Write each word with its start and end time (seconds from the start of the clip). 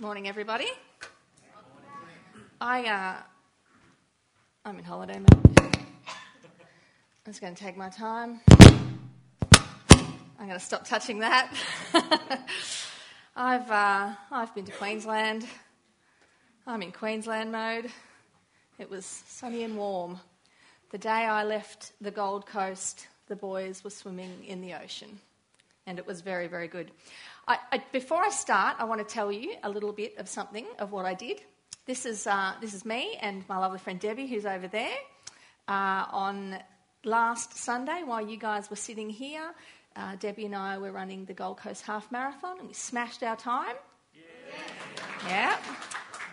Morning, 0.00 0.26
everybody. 0.28 0.64
I, 2.58 2.86
uh, 2.86 3.22
I'm 4.64 4.78
in 4.78 4.82
holiday 4.82 5.18
mode. 5.18 5.58
I'm 5.58 5.76
just 7.26 7.42
going 7.42 7.54
to 7.54 7.62
take 7.62 7.76
my 7.76 7.90
time. 7.90 8.40
I'm 9.52 10.46
going 10.46 10.52
to 10.52 10.58
stop 10.58 10.86
touching 10.86 11.18
that. 11.18 11.52
I've, 13.36 13.70
uh, 13.70 14.14
I've 14.30 14.54
been 14.54 14.64
to 14.64 14.72
Queensland. 14.72 15.46
I'm 16.66 16.80
in 16.80 16.92
Queensland 16.92 17.52
mode. 17.52 17.90
It 18.78 18.88
was 18.88 19.04
sunny 19.04 19.64
and 19.64 19.76
warm. 19.76 20.18
The 20.92 20.98
day 20.98 21.10
I 21.10 21.44
left 21.44 21.92
the 22.00 22.10
Gold 22.10 22.46
Coast, 22.46 23.06
the 23.26 23.36
boys 23.36 23.84
were 23.84 23.90
swimming 23.90 24.46
in 24.46 24.62
the 24.62 24.72
ocean, 24.72 25.20
and 25.86 25.98
it 25.98 26.06
was 26.06 26.22
very, 26.22 26.46
very 26.46 26.68
good. 26.68 26.90
I, 27.50 27.58
I, 27.72 27.82
before 27.90 28.22
I 28.22 28.28
start, 28.30 28.76
I 28.78 28.84
want 28.84 29.00
to 29.00 29.14
tell 29.14 29.32
you 29.32 29.56
a 29.64 29.68
little 29.68 29.92
bit 29.92 30.16
of 30.18 30.28
something 30.28 30.66
of 30.78 30.92
what 30.92 31.04
I 31.04 31.14
did. 31.14 31.40
This 31.84 32.06
is, 32.06 32.28
uh, 32.28 32.52
this 32.60 32.74
is 32.74 32.84
me 32.84 33.18
and 33.20 33.42
my 33.48 33.58
lovely 33.58 33.80
friend 33.80 33.98
Debbie, 33.98 34.28
who's 34.28 34.46
over 34.46 34.68
there. 34.68 34.96
Uh, 35.66 36.04
on 36.12 36.58
last 37.02 37.56
Sunday, 37.56 38.02
while 38.04 38.24
you 38.24 38.36
guys 38.36 38.70
were 38.70 38.76
sitting 38.76 39.10
here, 39.10 39.50
uh, 39.96 40.14
Debbie 40.20 40.46
and 40.46 40.54
I 40.54 40.78
were 40.78 40.92
running 40.92 41.24
the 41.24 41.34
Gold 41.34 41.56
Coast 41.56 41.82
Half 41.82 42.12
Marathon, 42.12 42.60
and 42.60 42.68
we 42.68 42.74
smashed 42.74 43.24
our 43.24 43.36
time. 43.36 43.74
Yeah. 44.14 45.28
yeah. 45.28 45.56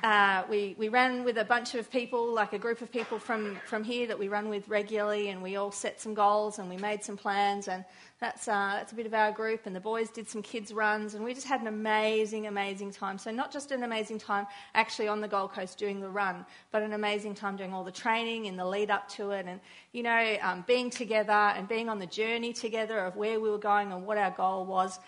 Uh, 0.04 0.44
we, 0.48 0.76
we 0.78 0.90
ran 0.90 1.24
with 1.24 1.38
a 1.38 1.44
bunch 1.44 1.74
of 1.74 1.90
people, 1.90 2.32
like 2.32 2.54
a 2.54 2.60
group 2.60 2.82
of 2.82 2.92
people 2.92 3.18
from, 3.18 3.58
from 3.66 3.84
here 3.84 4.06
that 4.06 4.18
we 4.18 4.28
run 4.28 4.48
with 4.48 4.68
regularly, 4.68 5.30
and 5.30 5.42
we 5.42 5.56
all 5.56 5.72
set 5.72 6.00
some 6.00 6.14
goals 6.14 6.60
and 6.60 6.70
we 6.70 6.78
made 6.78 7.04
some 7.04 7.18
plans, 7.18 7.68
and 7.68 7.84
that's, 8.20 8.48
uh, 8.48 8.74
that's 8.76 8.92
a 8.92 8.96
bit 8.96 9.08
of 9.08 9.16
our 9.16 9.32
group. 9.32 9.66
And 9.66 9.76
the 9.76 9.80
boys 9.80 10.10
did 10.10 10.30
some 10.30 10.44
kids' 10.44 10.72
runs, 10.72 11.16
and 11.16 11.26
we 11.26 11.34
just 11.34 11.48
had 11.48 11.62
an 11.62 11.68
amazing, 11.68 12.46
amazing 12.46 12.92
time. 12.92 13.18
So, 13.18 13.32
not 13.32 13.52
just 13.52 13.72
an 13.72 13.84
amazing 13.84 14.20
time 14.20 14.46
actually 14.76 15.08
on 15.08 15.20
the 15.20 15.28
Gold 15.28 15.54
Coast 15.54 15.80
doing 15.80 16.00
the 16.00 16.10
run, 16.10 16.46
but 16.72 16.84
an 16.84 16.94
amazing 16.94 17.34
time 17.34 17.56
doing 17.56 17.74
all 17.74 17.84
the 17.84 17.92
training 17.92 18.46
in 18.46 18.56
the 18.56 18.66
lead 18.66 18.92
up 18.92 19.10
to 19.10 19.32
it, 19.32 19.48
and, 19.48 19.60
you 19.94 20.04
know, 20.04 20.38
um, 20.44 20.64
being 20.68 20.92
together 20.92 21.32
and 21.32 21.68
being 21.68 21.90
on 21.90 21.98
the 21.98 22.08
journey 22.08 22.54
together 22.54 23.00
of 23.00 23.16
where 23.16 23.40
we 23.40 23.50
were 23.50 23.58
going 23.58 23.92
and 23.92 24.06
what 24.06 24.20
our 24.20 24.32
goal 24.32 24.64
was. 24.66 25.00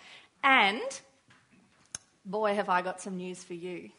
And, 0.42 1.00
boy, 2.24 2.54
have 2.54 2.68
I 2.68 2.82
got 2.82 3.00
some 3.00 3.16
news 3.16 3.44
for 3.44 3.54
you. 3.54 3.90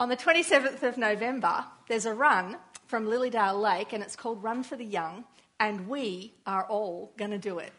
On 0.00 0.08
the 0.08 0.16
27th 0.16 0.82
of 0.82 0.98
November, 0.98 1.64
there's 1.88 2.04
a 2.04 2.12
run 2.12 2.56
from 2.88 3.06
Lilydale 3.06 3.60
Lake, 3.62 3.92
and 3.92 4.02
it's 4.02 4.16
called 4.16 4.42
Run 4.42 4.64
for 4.64 4.74
the 4.74 4.84
Young, 4.84 5.24
and 5.60 5.86
we 5.88 6.34
are 6.46 6.64
all 6.64 7.12
going 7.16 7.30
to 7.30 7.38
do 7.38 7.60
it. 7.60 7.72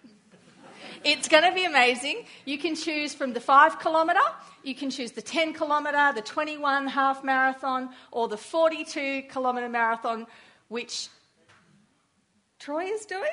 It's 1.03 1.27
going 1.27 1.43
to 1.43 1.53
be 1.53 1.65
amazing. 1.65 2.23
You 2.45 2.57
can 2.57 2.73
choose 2.75 3.13
from 3.13 3.33
the 3.33 3.41
five 3.41 3.79
kilometre, 3.79 4.19
you 4.63 4.73
can 4.73 4.89
choose 4.91 5.11
the 5.11 5.21
10 5.21 5.55
kilometre, 5.55 6.13
the 6.15 6.21
21 6.21 6.87
half 6.87 7.21
marathon, 7.21 7.89
or 8.11 8.29
the 8.29 8.37
42 8.37 9.23
kilometre 9.23 9.67
marathon, 9.67 10.25
which 10.69 11.09
Troy 12.59 12.85
is 12.85 13.05
doing 13.05 13.27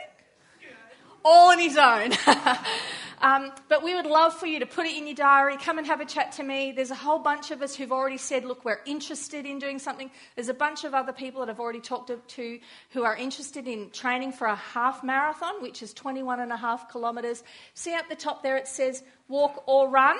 all 1.24 1.52
on 1.52 1.58
his 1.58 1.76
own. 1.76 2.12
um, 3.22 3.52
but 3.68 3.84
we 3.84 3.94
would 3.94 4.06
love 4.06 4.34
for 4.34 4.46
you 4.46 4.58
to 4.58 4.66
put 4.66 4.84
it 4.84 4.96
in 4.96 5.06
your 5.06 5.14
diary, 5.14 5.56
come 5.56 5.78
and 5.78 5.86
have 5.86 6.00
a 6.00 6.04
chat 6.04 6.32
to 6.32 6.42
me. 6.42 6.72
There's 6.72 6.90
a 6.90 6.96
whole 6.96 7.20
bunch 7.20 7.52
of 7.52 7.62
us 7.62 7.76
who've 7.76 7.92
already 7.92 8.18
said, 8.18 8.44
look, 8.44 8.64
we're 8.64 8.80
interested 8.84 9.46
in 9.46 9.60
doing 9.60 9.78
something. 9.78 10.10
There's 10.34 10.48
a 10.48 10.54
bunch 10.54 10.82
of 10.82 10.92
other 10.92 11.12
people 11.12 11.40
that 11.40 11.48
I've 11.48 11.60
already 11.60 11.80
talked 11.80 12.10
to 12.28 12.58
who 12.90 13.04
are 13.04 13.16
interested 13.16 13.68
in 13.68 13.90
training 13.90 14.32
for 14.32 14.48
a 14.48 14.56
half 14.56 15.04
marathon, 15.04 15.62
which 15.62 15.84
is 15.84 15.94
21 15.94 16.40
and 16.40 16.52
a 16.52 16.56
half 16.56 16.90
kilometres. 16.90 17.44
See 17.74 17.94
at 17.94 18.08
the 18.08 18.16
top 18.16 18.42
there 18.42 18.56
it 18.56 18.66
says 18.66 19.04
walk 19.28 19.62
or 19.66 19.88
run. 19.88 20.16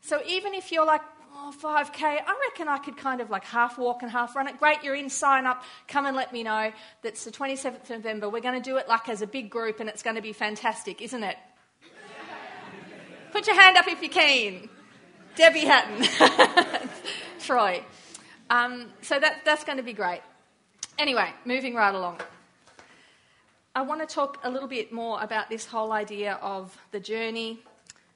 So 0.00 0.22
even 0.26 0.54
if 0.54 0.72
you're 0.72 0.86
like, 0.86 1.02
oh, 1.34 1.52
5K, 1.60 2.02
I 2.02 2.40
reckon 2.48 2.68
I 2.68 2.78
could 2.78 2.96
kind 2.96 3.20
of 3.20 3.28
like 3.28 3.44
half 3.44 3.76
walk 3.76 4.02
and 4.02 4.10
half 4.10 4.34
run 4.34 4.48
it. 4.48 4.58
Great, 4.58 4.82
you're 4.82 4.94
in, 4.94 5.10
sign 5.10 5.44
up, 5.44 5.62
come 5.88 6.06
and 6.06 6.16
let 6.16 6.32
me 6.32 6.42
know. 6.42 6.72
That's 7.02 7.22
the 7.22 7.32
27th 7.32 7.82
of 7.82 7.90
November. 7.90 8.30
We're 8.30 8.40
going 8.40 8.60
to 8.60 8.66
do 8.66 8.78
it 8.78 8.88
like 8.88 9.10
as 9.10 9.20
a 9.20 9.26
big 9.26 9.50
group 9.50 9.78
and 9.80 9.90
it's 9.90 10.02
going 10.02 10.16
to 10.16 10.22
be 10.22 10.32
fantastic, 10.32 11.02
isn't 11.02 11.22
it? 11.22 11.36
Put 13.32 13.46
your 13.46 13.60
hand 13.60 13.76
up 13.76 13.86
if 13.86 14.02
you're 14.02 14.10
keen. 14.10 14.68
Debbie 15.36 15.60
Hatton. 15.60 16.88
Troy. 17.40 17.82
Um, 18.48 18.86
so 19.02 19.18
that, 19.18 19.44
that's 19.44 19.64
going 19.64 19.78
to 19.78 19.84
be 19.84 19.92
great. 19.92 20.20
Anyway, 20.98 21.32
moving 21.44 21.74
right 21.74 21.94
along. 21.94 22.20
I 23.74 23.82
want 23.82 24.06
to 24.06 24.12
talk 24.12 24.40
a 24.42 24.50
little 24.50 24.68
bit 24.68 24.92
more 24.92 25.22
about 25.22 25.48
this 25.48 25.64
whole 25.64 25.92
idea 25.92 26.38
of 26.42 26.76
the 26.90 27.00
journey 27.00 27.60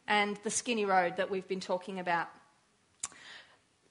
and 0.09 0.37
the 0.43 0.51
skinny 0.51 0.85
road 0.85 1.17
that 1.17 1.31
we've 1.31 1.47
been 1.47 1.61
talking 1.61 2.01
about 2.01 2.29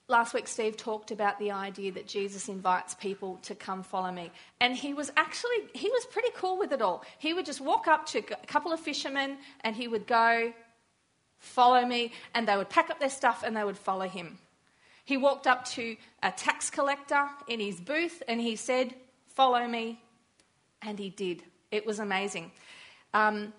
last 0.08 0.34
week 0.34 0.48
Steve 0.48 0.78
talked 0.78 1.12
about 1.12 1.40
the 1.40 1.52
idea 1.52 1.92
that 1.92 2.08
Jesus 2.08 2.50
invites 2.50 2.94
people 2.94 3.40
to 3.44 3.56
come 3.56 3.84
follow 3.84 4.12
me. 4.12 4.32
And 4.60 4.76
he 4.76 4.94
was 4.94 5.12
actually 5.18 5.58
he 5.74 5.90
was 5.90 6.06
pretty 6.06 6.30
cool 6.36 6.58
with 6.58 6.72
it 6.72 6.82
all. 6.82 7.04
He 7.18 7.34
would 7.34 7.46
just 7.46 7.62
walk 7.62 7.88
up 7.88 8.06
to 8.08 8.20
a 8.20 8.46
couple 8.46 8.72
of 8.72 8.80
fishermen 8.80 9.38
and 9.62 9.76
he 9.76 9.88
would 9.88 10.06
go 10.06 10.54
follow 11.44 11.86
me 11.86 12.12
and 12.34 12.48
they 12.48 12.56
would 12.56 12.70
pack 12.70 12.90
up 12.90 13.00
their 13.00 13.10
stuff 13.10 13.44
and 13.46 13.56
they 13.56 13.64
would 13.64 13.78
follow 13.78 14.08
him. 14.08 14.40
He 15.06 15.18
walked 15.18 15.46
up 15.46 15.66
to 15.72 15.98
a 16.24 16.32
tax 16.32 16.70
collector 16.70 17.28
in 17.48 17.60
his 17.60 17.80
booth 17.80 18.24
and 18.28 18.40
he 18.40 18.56
said, 18.56 18.96
"Follow 19.28 19.68
me." 19.68 20.02
And 20.82 20.98
he 20.98 21.10
did. 21.10 21.44
It 21.72 21.86
was 21.86 22.00
amazing. 22.00 22.52
Um, 23.14 23.54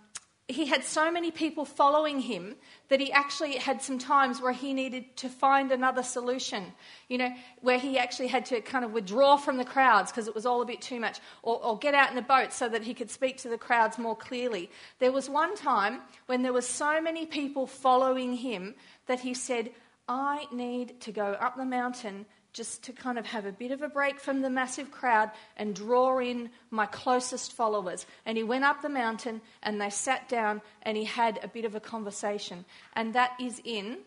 he 0.47 0.67
had 0.67 0.85
so 0.85 1.11
many 1.11 1.31
people 1.31 1.65
following 1.65 2.21
him 2.21 2.57
that 2.89 3.01
he 3.01 3.11
actually 3.11 3.57
had 3.57 3.81
some 3.81 3.99
times 3.99 4.43
where 4.43 4.53
he 4.53 4.75
needed 4.75 5.17
to 5.17 5.29
find 5.31 5.73
another 5.73 6.03
solution, 6.03 6.67
you 7.09 7.17
know, 7.17 7.31
where 7.63 7.79
he 7.79 7.99
actually 7.99 8.27
had 8.27 8.45
to 8.47 8.61
kind 8.61 8.85
of 8.85 8.93
withdraw 8.93 9.39
from 9.39 9.57
the 9.57 9.65
crowds 9.65 10.11
because 10.11 10.29
it 10.29 10.35
was 10.35 10.45
all 10.45 10.61
a 10.61 10.67
bit 10.67 10.83
too 10.83 11.01
much, 11.01 11.19
or, 11.43 11.65
or, 11.65 11.79
get 11.79 11.95
out 11.95 12.13
in 12.13 12.19
a 12.19 12.23
boat 12.23 12.53
so 12.53 12.69
that 12.69 12.83
he 12.83 12.93
could 12.93 13.11
speak 13.11 13.39
to 13.39 13.49
the 13.49 13.57
crowds 13.57 13.99
more 13.99 14.15
clearly. 14.15 14.71
There 14.99 15.13
was 15.13 15.31
one 15.31 15.57
time 15.57 16.01
when 16.27 16.43
there 16.43 16.53
were 16.53 16.61
so 16.61 17.01
many 17.01 17.25
people 17.25 17.67
following 17.67 18.35
him 18.35 18.75
that 19.07 19.21
he 19.21 19.33
said, 19.33 19.71
I 20.09 20.47
need 20.53 21.01
to 21.03 21.13
go 21.13 21.33
up 21.33 21.57
the 21.57 21.65
mountain 21.65 22.27
just 22.55 22.85
to 22.85 22.93
kind 22.93 23.19
of 23.19 23.27
have 23.27 23.45
a 23.45 23.53
bit 23.53 23.73
of 23.73 23.83
a 23.83 23.89
break 23.89 24.21
from 24.21 24.41
the 24.41 24.49
massive 24.49 24.91
crowd 24.91 25.31
and 25.57 25.75
draw 25.75 26.19
in 26.21 26.49
my 26.71 26.87
closest 26.87 27.53
followers. 27.53 28.07
And 28.25 28.39
he 28.39 28.45
went 28.45 28.65
up 28.65 28.81
the 28.81 28.89
mountain 28.89 29.43
and 29.63 29.81
they 29.81 29.91
sat 29.91 30.29
down 30.29 30.63
and 30.83 30.97
he 30.97 31.05
had 31.05 31.41
a 31.43 31.49
bit 31.49 31.65
of 31.65 31.75
a 31.75 31.81
conversation. 31.81 32.65
And 32.95 33.13
that 33.15 33.33
is 33.41 33.61
in 33.65 33.99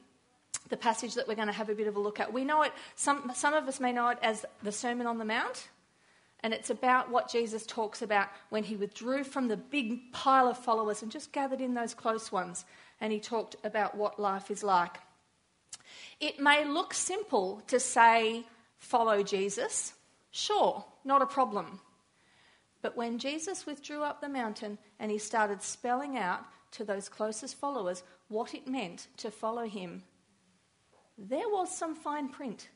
the 0.69 0.77
passage 0.77 1.13
that 1.15 1.27
we're 1.27 1.35
going 1.35 1.47
to 1.47 1.53
have 1.53 1.69
a 1.69 1.75
bit 1.75 1.87
of 1.87 1.97
a 1.97 1.99
look 1.99 2.21
at. 2.21 2.31
We 2.31 2.45
know 2.45 2.61
it, 2.61 2.71
some, 2.95 3.29
some 3.35 3.53
of 3.53 3.67
us 3.67 3.81
may 3.81 3.91
know 3.91 4.07
it 4.07 4.17
as 4.21 4.45
the 4.63 4.71
Sermon 4.71 5.07
on 5.07 5.17
the 5.17 5.25
Mount. 5.25 5.67
And 6.41 6.53
it's 6.53 6.69
about 6.69 7.11
what 7.11 7.29
Jesus 7.29 7.65
talks 7.65 8.01
about 8.01 8.29
when 8.49 8.63
he 8.63 8.77
withdrew 8.77 9.25
from 9.25 9.49
the 9.49 9.57
big 9.57 10.13
pile 10.13 10.47
of 10.47 10.57
followers 10.57 11.01
and 11.01 11.11
just 11.11 11.33
gathered 11.33 11.59
in 11.59 11.73
those 11.73 11.93
close 11.93 12.31
ones. 12.31 12.63
And 13.01 13.11
he 13.11 13.19
talked 13.19 13.57
about 13.65 13.97
what 13.97 14.19
life 14.19 14.49
is 14.49 14.63
like. 14.63 14.97
It 16.19 16.39
may 16.39 16.65
look 16.65 16.93
simple 16.93 17.61
to 17.67 17.79
say, 17.79 18.45
follow 18.77 19.23
Jesus. 19.23 19.93
Sure, 20.31 20.85
not 21.03 21.21
a 21.21 21.27
problem. 21.27 21.79
But 22.81 22.95
when 22.95 23.19
Jesus 23.19 23.65
withdrew 23.65 24.03
up 24.03 24.21
the 24.21 24.29
mountain 24.29 24.77
and 24.99 25.11
he 25.11 25.17
started 25.17 25.61
spelling 25.61 26.17
out 26.17 26.45
to 26.71 26.83
those 26.83 27.09
closest 27.09 27.55
followers 27.55 28.03
what 28.29 28.53
it 28.53 28.67
meant 28.67 29.07
to 29.17 29.31
follow 29.31 29.65
him, 29.65 30.03
there 31.17 31.49
was 31.49 31.75
some 31.75 31.95
fine 31.95 32.29
print. 32.29 32.69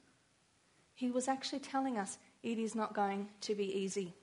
He 0.94 1.12
was 1.12 1.28
actually 1.28 1.60
telling 1.60 1.98
us 1.98 2.18
it 2.44 2.58
is 2.58 2.76
not 2.76 2.94
going 2.94 3.30
to 3.42 3.56
be 3.56 3.66
easy. 3.66 4.14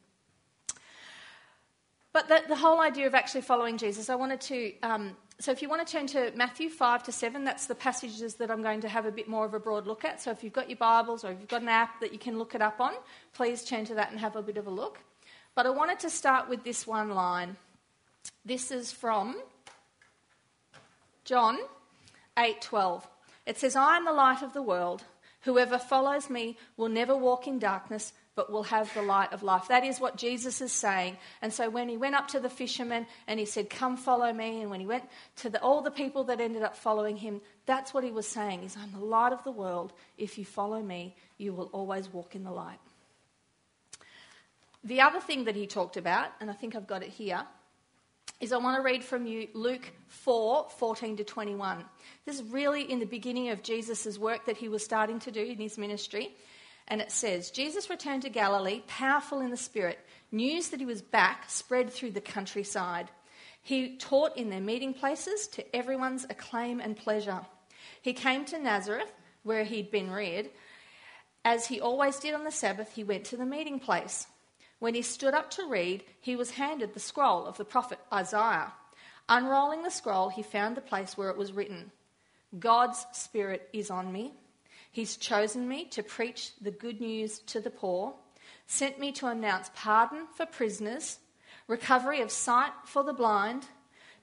But 2.13 2.29
the, 2.29 2.43
the 2.49 2.57
whole 2.57 2.81
idea 2.81 3.07
of 3.07 3.15
actually 3.15 3.43
following 3.43 3.79
Jesus, 3.79 4.11
I 4.11 4.15
wanted 4.15 4.41
to 4.43 4.73
um, 4.83 5.17
so 5.41 5.53
if 5.53 5.63
you 5.63 5.69
want 5.69 5.87
to 5.87 5.93
turn 5.93 6.09
to 6.09 6.33
Matthew 6.35 6.69
5 6.69 7.05
to 7.05 7.13
7, 7.13 7.45
that's 7.45 7.67
the 7.67 7.75
passages 7.75 8.35
that 8.37 8.51
I'm 8.51 8.61
going 8.61 8.81
to 8.81 8.89
have 8.89 9.07
a 9.07 9.13
bit 9.13 9.29
more 9.29 9.45
of 9.45 9.55
a 9.55 9.61
broad 9.61 9.87
look 9.87 10.05
at. 10.05 10.21
So 10.21 10.33
if 10.33 10.43
you've 10.43 10.53
got 10.53 10.69
your 10.69 10.79
Bibles 10.79 11.25
or 11.25 11.31
if 11.31 11.39
you've 11.39 11.49
got 11.49 11.63
an 11.63 11.69
app 11.69 12.01
that 12.01 12.13
you 12.13 12.19
can 12.19 12.39
look 12.39 12.57
it 12.57 12.63
up 12.63 12.81
on, 12.81 12.93
please 13.35 13.65
turn 13.65 13.85
to 13.85 13.95
that 13.95 14.11
and 14.11 14.19
have 14.19 14.35
a 14.35 14.43
bit 14.43 14.57
of 14.57 14.67
a 14.67 14.71
look. 14.71 14.99
But 15.55 15.67
I 15.67 15.71
wanted 15.71 16.01
to 16.01 16.11
start 16.11 16.49
with 16.49 16.65
this 16.65 16.89
one 16.89 17.11
line. 17.11 17.57
This 18.45 18.73
is 18.73 18.91
from 18.91 19.41
John 21.25 21.59
8:12. 22.37 23.09
It 23.47 23.59
says, 23.59 23.77
"I 23.77 23.97
am 23.97 24.07
the 24.07 24.13
light 24.13 24.43
of 24.43 24.55
the 24.55 24.63
world. 24.63 25.05
Whoever 25.43 25.79
follows 25.79 26.29
me 26.29 26.59
will 26.77 26.89
never 26.89 27.17
walk 27.17 27.47
in 27.47 27.59
darkness, 27.59 28.13
but 28.39 28.53
will 28.53 28.63
have 28.63 28.95
the 28.95 29.03
light 29.03 29.33
of 29.33 29.43
life. 29.43 29.67
That 29.67 29.83
is 29.83 29.99
what 29.99 30.17
Jesus 30.17 30.61
is 30.61 30.71
saying. 30.71 31.17
And 31.43 31.53
so 31.53 31.69
when 31.69 31.89
he 31.89 31.97
went 31.97 32.15
up 32.15 32.29
to 32.29 32.39
the 32.39 32.49
fishermen 32.49 33.05
and 33.27 33.41
he 33.41 33.45
said, 33.45 33.69
Come 33.69 33.97
follow 33.97 34.33
me, 34.33 34.63
and 34.63 34.71
when 34.71 34.79
he 34.79 34.87
went 34.87 35.03
to 35.39 35.51
the, 35.51 35.61
all 35.61 35.83
the 35.83 35.91
people 35.91 36.23
that 36.25 36.41
ended 36.41 36.63
up 36.63 36.77
following 36.77 37.17
him, 37.17 37.41
that's 37.67 37.93
what 37.93 38.05
he 38.05 38.13
was 38.13 38.29
saying 38.29 38.63
is 38.63 38.77
I'm 38.81 38.93
the 38.93 39.05
light 39.05 39.33
of 39.33 39.43
the 39.43 39.51
world. 39.51 39.93
If 40.17 40.39
you 40.39 40.45
follow 40.45 40.81
me, 40.81 41.17
you 41.37 41.53
will 41.53 41.69
always 41.73 42.13
walk 42.13 42.37
in 42.37 42.45
the 42.45 42.53
light. 42.53 42.79
The 44.85 45.01
other 45.01 45.19
thing 45.19 45.47
that 45.47 45.57
he 45.57 45.67
talked 45.67 45.97
about, 45.97 46.29
and 46.41 46.49
I 46.49 46.53
think 46.53 46.77
I've 46.77 46.87
got 46.87 47.03
it 47.03 47.09
here, 47.09 47.43
is 48.39 48.53
I 48.53 48.59
want 48.59 48.77
to 48.77 48.83
read 48.85 49.03
from 49.03 49.27
you 49.27 49.49
Luke 49.53 49.91
4 50.07 50.69
14 50.79 51.17
to 51.17 51.25
21. 51.25 51.85
This 52.25 52.37
is 52.37 52.45
really 52.45 52.89
in 52.89 53.01
the 53.01 53.05
beginning 53.05 53.49
of 53.49 53.65
Jesus' 53.65 54.17
work 54.17 54.47
that 54.47 54.59
he 54.59 54.69
was 54.69 54.85
starting 54.85 55.19
to 55.19 55.33
do 55.33 55.43
in 55.43 55.59
his 55.59 55.77
ministry. 55.77 56.37
And 56.89 57.01
it 57.01 57.13
says 57.13 57.51
Jesus 57.51 57.91
returned 57.91 58.23
to 58.23 58.31
Galilee, 58.31 58.83
powerful 58.87 59.41
in 59.41 59.51
the 59.51 59.57
Spirit. 59.57 59.99
News 60.33 60.71
that 60.71 60.81
he 60.81 60.87
was 60.87 61.03
back 61.03 61.49
spread 61.49 61.91
through 61.91 62.13
the 62.13 62.21
countryside. 62.21 63.11
He 63.63 63.97
taught 63.97 64.37
in 64.37 64.51
their 64.51 64.61
meeting 64.61 64.95
places 64.95 65.47
to 65.49 65.77
everyone's 65.77 66.25
acclaim 66.25 66.81
and 66.81 66.97
pleasure. 66.97 67.43
He 68.01 68.15
came 68.15 68.45
to 68.47 68.59
Nazareth, 68.59 69.13
where 69.43 69.65
he'd 69.65 69.91
been 69.91 70.11
reared. 70.11 70.49
As 71.45 71.67
he 71.67 71.81
always 71.81 72.19
did 72.19 72.35
on 72.35 72.45
the 72.45 72.51
Sabbath, 72.51 72.93
he 72.95 73.05
went 73.05 73.25
to 73.27 73.37
the 73.37 73.45
meeting 73.45 73.79
place. 73.79 74.27
When 74.79 74.95
he 74.95 75.03
stood 75.03 75.35
up 75.35 75.51
to 75.53 75.67
read, 75.67 76.05
he 76.21 76.37
was 76.37 76.53
handed 76.53 76.95
the 76.95 77.01
scroll 77.01 77.47
of 77.47 77.57
the 77.59 77.65
prophet 77.65 77.99
Isaiah. 78.13 78.73
Unrolling 79.29 79.83
the 79.83 79.91
scroll, 79.91 80.31
he 80.31 80.43
found 80.43 80.77
the 80.77 80.81
place 80.81 81.17
where 81.17 81.29
it 81.29 81.37
was 81.37 81.53
written 81.53 81.91
God's 82.59 83.05
Spirit 83.13 83.69
is 83.75 83.91
on 83.91 84.11
me. 84.11 84.33
He's 84.91 85.17
chosen 85.17 85.69
me 85.69 85.85
to 85.87 86.03
preach 86.03 86.53
the 86.61 86.71
good 86.71 87.01
news 87.01 87.41
to 87.41 87.61
the 87.61 87.71
poor, 87.71 88.15
sent 88.67 88.99
me 88.99 89.13
to 89.13 89.27
announce 89.27 89.71
pardon 89.75 90.27
for 90.35 90.47
prisoners, 90.47 91.19
recovery 91.67 92.21
of 92.21 92.31
sight 92.31 92.73
for 92.85 93.03
the 93.03 93.13
blind, 93.13 93.67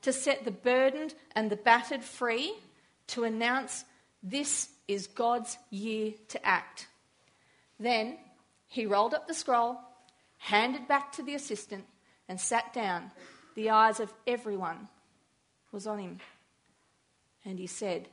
to 0.02 0.12
set 0.12 0.46
the 0.46 0.52
burdened 0.52 1.14
and 1.36 1.50
the 1.50 1.56
battered 1.56 2.04
free, 2.04 2.54
to 3.08 3.24
announce 3.24 3.86
this 4.22 4.70
is 4.88 5.08
God's 5.08 5.58
year 5.70 6.14
to 6.30 6.46
act. 6.46 6.88
Then 7.80 8.18
he 8.68 8.86
rolled 8.86 9.14
up 9.14 9.28
the 9.28 9.34
scroll, 9.34 9.80
handed 10.38 10.88
back 10.88 11.12
to 11.14 11.24
the 11.24 11.36
assistant, 11.36 11.86
and 12.28 12.40
sat 12.40 12.74
down. 12.74 13.12
The 13.56 13.70
eyes 13.70 14.00
of 14.00 14.14
everyone 14.28 14.90
was 15.72 15.88
on 15.88 16.00
him. 16.00 16.20
And 17.44 17.60
he 17.60 17.68
said, 17.68 18.10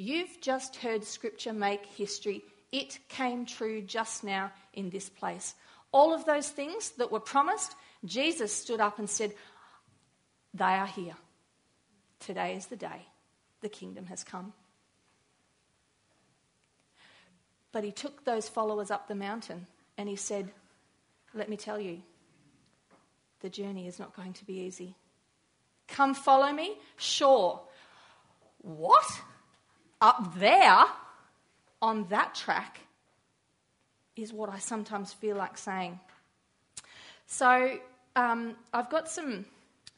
You've 0.00 0.40
just 0.40 0.76
heard 0.76 1.04
Scripture 1.04 1.52
make 1.52 1.84
history. 1.84 2.42
It 2.72 2.98
came 3.10 3.44
true 3.44 3.82
just 3.82 4.24
now 4.24 4.50
in 4.72 4.88
this 4.88 5.10
place. 5.10 5.54
All 5.92 6.14
of 6.14 6.24
those 6.24 6.48
things 6.48 6.92
that 6.92 7.12
were 7.12 7.20
promised, 7.20 7.74
Jesus 8.06 8.50
stood 8.50 8.80
up 8.80 8.98
and 8.98 9.10
said, 9.10 9.34
They 10.54 10.64
are 10.64 10.86
here. 10.86 11.16
Today 12.18 12.56
is 12.56 12.64
the 12.68 12.76
day. 12.76 13.08
The 13.60 13.68
kingdom 13.68 14.06
has 14.06 14.24
come. 14.24 14.54
But 17.70 17.84
he 17.84 17.92
took 17.92 18.24
those 18.24 18.48
followers 18.48 18.90
up 18.90 19.06
the 19.06 19.14
mountain 19.14 19.66
and 19.98 20.08
he 20.08 20.16
said, 20.16 20.50
Let 21.34 21.50
me 21.50 21.58
tell 21.58 21.78
you, 21.78 22.00
the 23.40 23.50
journey 23.50 23.86
is 23.86 23.98
not 23.98 24.16
going 24.16 24.32
to 24.32 24.46
be 24.46 24.60
easy. 24.60 24.94
Come 25.88 26.14
follow 26.14 26.50
me? 26.54 26.78
Sure. 26.96 27.60
What? 28.62 29.04
Up 30.00 30.38
there, 30.38 30.84
on 31.82 32.06
that 32.08 32.34
track, 32.34 32.80
is 34.16 34.32
what 34.32 34.48
I 34.48 34.58
sometimes 34.58 35.12
feel 35.12 35.36
like 35.36 35.58
saying. 35.58 35.98
So, 37.26 37.78
um, 38.16 38.56
I've 38.72 38.90
got 38.90 39.08
some 39.08 39.44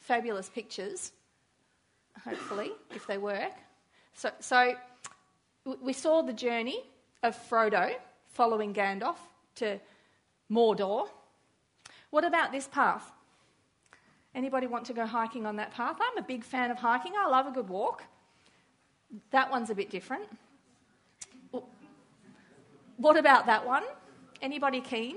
fabulous 0.00 0.48
pictures, 0.48 1.12
hopefully, 2.24 2.72
if 2.94 3.06
they 3.06 3.18
work. 3.18 3.52
So, 4.14 4.30
so, 4.40 4.74
we 5.80 5.92
saw 5.92 6.22
the 6.22 6.32
journey 6.32 6.82
of 7.22 7.36
Frodo 7.48 7.94
following 8.26 8.74
Gandalf 8.74 9.16
to 9.56 9.78
Mordor. 10.50 11.08
What 12.10 12.24
about 12.24 12.52
this 12.52 12.66
path? 12.66 13.12
Anybody 14.34 14.66
want 14.66 14.86
to 14.86 14.92
go 14.92 15.06
hiking 15.06 15.46
on 15.46 15.56
that 15.56 15.72
path? 15.72 15.96
I'm 16.00 16.18
a 16.18 16.26
big 16.26 16.42
fan 16.42 16.70
of 16.70 16.78
hiking. 16.78 17.12
I 17.16 17.28
love 17.28 17.46
a 17.46 17.52
good 17.52 17.68
walk. 17.68 18.02
That 19.30 19.50
one's 19.50 19.70
a 19.70 19.74
bit 19.74 19.90
different. 19.90 20.24
What 22.96 23.16
about 23.16 23.46
that 23.46 23.66
one? 23.66 23.84
Anybody 24.40 24.80
keen? 24.80 25.16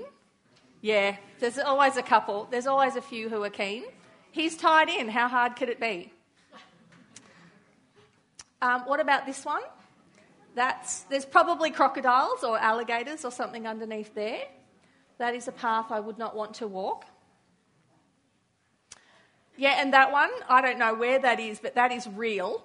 Yeah, 0.80 1.16
there's 1.40 1.58
always 1.58 1.96
a 1.96 2.02
couple. 2.02 2.46
There's 2.50 2.66
always 2.66 2.96
a 2.96 3.02
few 3.02 3.28
who 3.28 3.42
are 3.42 3.50
keen. 3.50 3.84
He's 4.30 4.56
tied 4.56 4.88
in. 4.88 5.08
How 5.08 5.28
hard 5.28 5.56
could 5.56 5.68
it 5.68 5.80
be? 5.80 6.12
Um, 8.60 8.82
what 8.82 9.00
about 9.00 9.26
this 9.26 9.44
one? 9.44 9.62
That's, 10.54 11.00
there's 11.02 11.24
probably 11.24 11.70
crocodiles 11.70 12.42
or 12.42 12.58
alligators 12.58 13.24
or 13.24 13.30
something 13.30 13.66
underneath 13.66 14.14
there. 14.14 14.42
That 15.18 15.34
is 15.34 15.48
a 15.48 15.52
path 15.52 15.86
I 15.90 16.00
would 16.00 16.18
not 16.18 16.34
want 16.34 16.54
to 16.54 16.66
walk. 16.66 17.04
Yeah, 19.56 19.80
and 19.80 19.92
that 19.92 20.12
one, 20.12 20.30
I 20.48 20.60
don't 20.60 20.78
know 20.78 20.94
where 20.94 21.18
that 21.18 21.40
is, 21.40 21.58
but 21.58 21.74
that 21.74 21.92
is 21.92 22.06
real. 22.08 22.62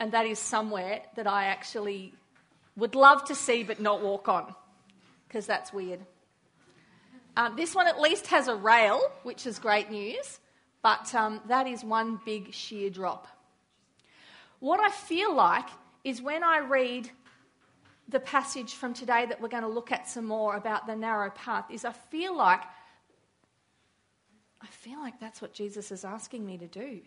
And 0.00 0.12
that 0.12 0.26
is 0.26 0.38
somewhere 0.38 1.02
that 1.16 1.26
I 1.26 1.46
actually 1.46 2.14
would 2.76 2.94
love 2.94 3.24
to 3.24 3.34
see 3.34 3.64
but 3.64 3.80
not 3.80 4.02
walk 4.02 4.28
on, 4.28 4.54
because 5.26 5.46
that's 5.46 5.72
weird. 5.72 6.00
Um, 7.36 7.56
this 7.56 7.74
one 7.74 7.86
at 7.86 8.00
least 8.00 8.28
has 8.28 8.48
a 8.48 8.54
rail, 8.54 9.00
which 9.22 9.46
is 9.46 9.58
great 9.58 9.90
news, 9.90 10.40
but 10.82 11.14
um, 11.14 11.40
that 11.48 11.66
is 11.66 11.84
one 11.84 12.20
big 12.24 12.52
sheer 12.52 12.90
drop. 12.90 13.26
What 14.60 14.80
I 14.80 14.90
feel 14.90 15.34
like 15.34 15.68
is 16.04 16.22
when 16.22 16.42
I 16.42 16.58
read 16.58 17.10
the 18.08 18.20
passage 18.20 18.74
from 18.74 18.94
today 18.94 19.26
that 19.26 19.40
we're 19.40 19.48
going 19.48 19.62
to 19.62 19.68
look 19.68 19.92
at 19.92 20.08
some 20.08 20.24
more 20.24 20.56
about 20.56 20.86
the 20.86 20.96
narrow 20.96 21.30
path 21.30 21.66
is 21.70 21.84
I 21.84 21.92
feel 21.92 22.36
like 22.36 22.62
I 24.60 24.66
feel 24.66 24.98
like 24.98 25.20
that's 25.20 25.40
what 25.40 25.52
Jesus 25.52 25.92
is 25.92 26.04
asking 26.04 26.44
me 26.44 26.58
to 26.58 26.66
do. 26.66 27.00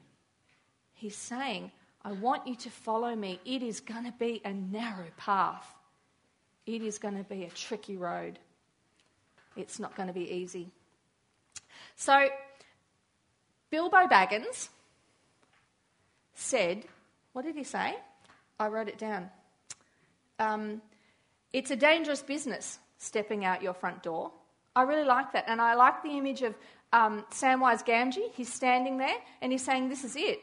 He's 0.93 1.15
saying, 1.15 1.71
I 2.03 2.11
want 2.13 2.47
you 2.47 2.55
to 2.55 2.69
follow 2.69 3.15
me. 3.15 3.39
It 3.45 3.61
is 3.61 3.79
going 3.79 4.05
to 4.05 4.13
be 4.13 4.41
a 4.43 4.53
narrow 4.53 5.07
path. 5.17 5.67
It 6.65 6.81
is 6.81 6.97
going 6.97 7.17
to 7.17 7.23
be 7.23 7.43
a 7.43 7.49
tricky 7.49 7.95
road. 7.95 8.39
It's 9.55 9.79
not 9.79 9.95
going 9.95 10.07
to 10.07 10.13
be 10.13 10.31
easy. 10.31 10.71
So, 11.95 12.27
Bilbo 13.69 14.07
Baggins 14.07 14.69
said, 16.33 16.85
What 17.33 17.45
did 17.45 17.55
he 17.55 17.63
say? 17.63 17.95
I 18.59 18.67
wrote 18.67 18.87
it 18.87 18.97
down. 18.97 19.29
Um, 20.39 20.81
it's 21.53 21.71
a 21.71 21.75
dangerous 21.75 22.21
business 22.21 22.79
stepping 22.97 23.45
out 23.45 23.61
your 23.61 23.73
front 23.73 24.03
door. 24.03 24.31
I 24.75 24.83
really 24.83 25.03
like 25.03 25.33
that. 25.33 25.45
And 25.47 25.61
I 25.61 25.73
like 25.75 26.01
the 26.01 26.17
image 26.17 26.41
of 26.41 26.55
um, 26.93 27.25
Samwise 27.31 27.85
Gamgee. 27.85 28.31
He's 28.33 28.51
standing 28.51 28.97
there 28.97 29.17
and 29.41 29.51
he's 29.51 29.63
saying, 29.63 29.89
This 29.89 30.03
is 30.03 30.15
it. 30.15 30.41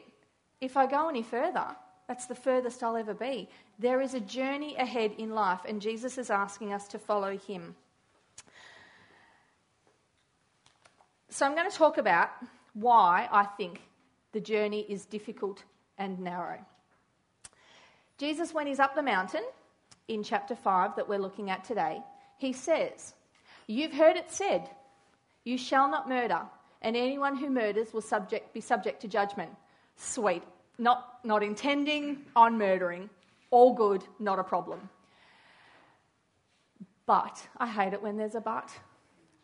If 0.61 0.77
I 0.77 0.87
go 0.87 1.09
any 1.09 1.23
further, 1.23 1.67
that's 2.07 2.25
the 2.25 2.35
furthest 2.35 2.83
I'll 2.83 2.97
ever 2.97 3.13
be. 3.13 3.49
There 3.77 4.01
is 4.01 4.13
a 4.13 4.19
journey 4.19 4.75
ahead 4.75 5.13
in 5.17 5.31
life, 5.31 5.61
and 5.67 5.81
Jesus 5.81 6.17
is 6.17 6.29
asking 6.29 6.73
us 6.73 6.87
to 6.89 6.99
follow 6.99 7.37
him. 7.37 7.75
So 11.29 11.45
I'm 11.45 11.55
going 11.55 11.69
to 11.69 11.77
talk 11.77 11.97
about 11.97 12.29
why 12.73 13.29
I 13.31 13.43
think 13.43 13.81
the 14.31 14.41
journey 14.41 14.85
is 14.89 15.05
difficult 15.05 15.63
and 15.97 16.19
narrow. 16.19 16.59
Jesus, 18.17 18.53
when 18.53 18.67
he's 18.67 18.79
up 18.79 18.95
the 18.95 19.03
mountain 19.03 19.43
in 20.07 20.23
chapter 20.23 20.55
5 20.55 20.95
that 20.95 21.07
we're 21.07 21.19
looking 21.19 21.49
at 21.49 21.63
today, 21.63 22.01
he 22.37 22.51
says, 22.51 23.13
You've 23.67 23.93
heard 23.93 24.17
it 24.17 24.31
said, 24.31 24.69
you 25.43 25.57
shall 25.57 25.89
not 25.89 26.09
murder, 26.09 26.41
and 26.81 26.95
anyone 26.95 27.35
who 27.35 27.49
murders 27.49 27.93
will 27.93 28.01
subject, 28.01 28.53
be 28.53 28.61
subject 28.61 29.01
to 29.01 29.07
judgment. 29.07 29.51
Sweet. 29.95 30.43
Not, 30.79 31.19
not 31.23 31.43
intending 31.43 32.25
on 32.35 32.57
murdering. 32.57 33.11
All 33.51 33.75
good, 33.75 34.03
not 34.17 34.39
a 34.39 34.43
problem. 34.43 34.89
But, 37.05 37.47
I 37.57 37.67
hate 37.67 37.93
it 37.93 38.01
when 38.01 38.17
there's 38.17 38.35
a 38.35 38.41
but. 38.41 38.71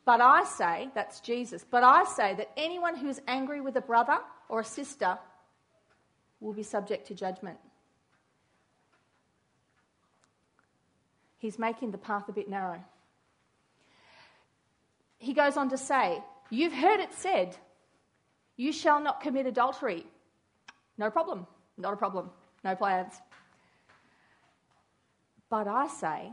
But 0.03 0.21
I 0.21 0.43
say, 0.45 0.89
that's 0.95 1.19
Jesus, 1.19 1.63
but 1.69 1.83
I 1.83 2.05
say 2.05 2.33
that 2.35 2.49
anyone 2.57 2.95
who 2.95 3.09
is 3.09 3.21
angry 3.27 3.61
with 3.61 3.75
a 3.75 3.81
brother 3.81 4.17
or 4.49 4.61
a 4.61 4.65
sister 4.65 5.19
will 6.39 6.53
be 6.53 6.63
subject 6.63 7.07
to 7.07 7.13
judgment. 7.13 7.59
he's 11.45 11.59
making 11.59 11.91
the 11.91 11.97
path 11.97 12.27
a 12.27 12.31
bit 12.31 12.49
narrow. 12.49 12.83
He 15.19 15.33
goes 15.33 15.57
on 15.57 15.69
to 15.69 15.77
say, 15.77 16.21
You've 16.49 16.73
heard 16.73 16.99
it 16.99 17.13
said, 17.13 17.55
you 18.57 18.71
shall 18.71 19.01
not 19.01 19.19
commit 19.19 19.45
adultery. 19.45 20.05
No 20.97 21.09
problem, 21.09 21.45
not 21.77 21.93
a 21.93 21.97
problem, 21.97 22.29
no 22.63 22.75
plans. 22.75 23.13
But 25.49 25.67
I 25.67 25.87
say, 25.87 26.31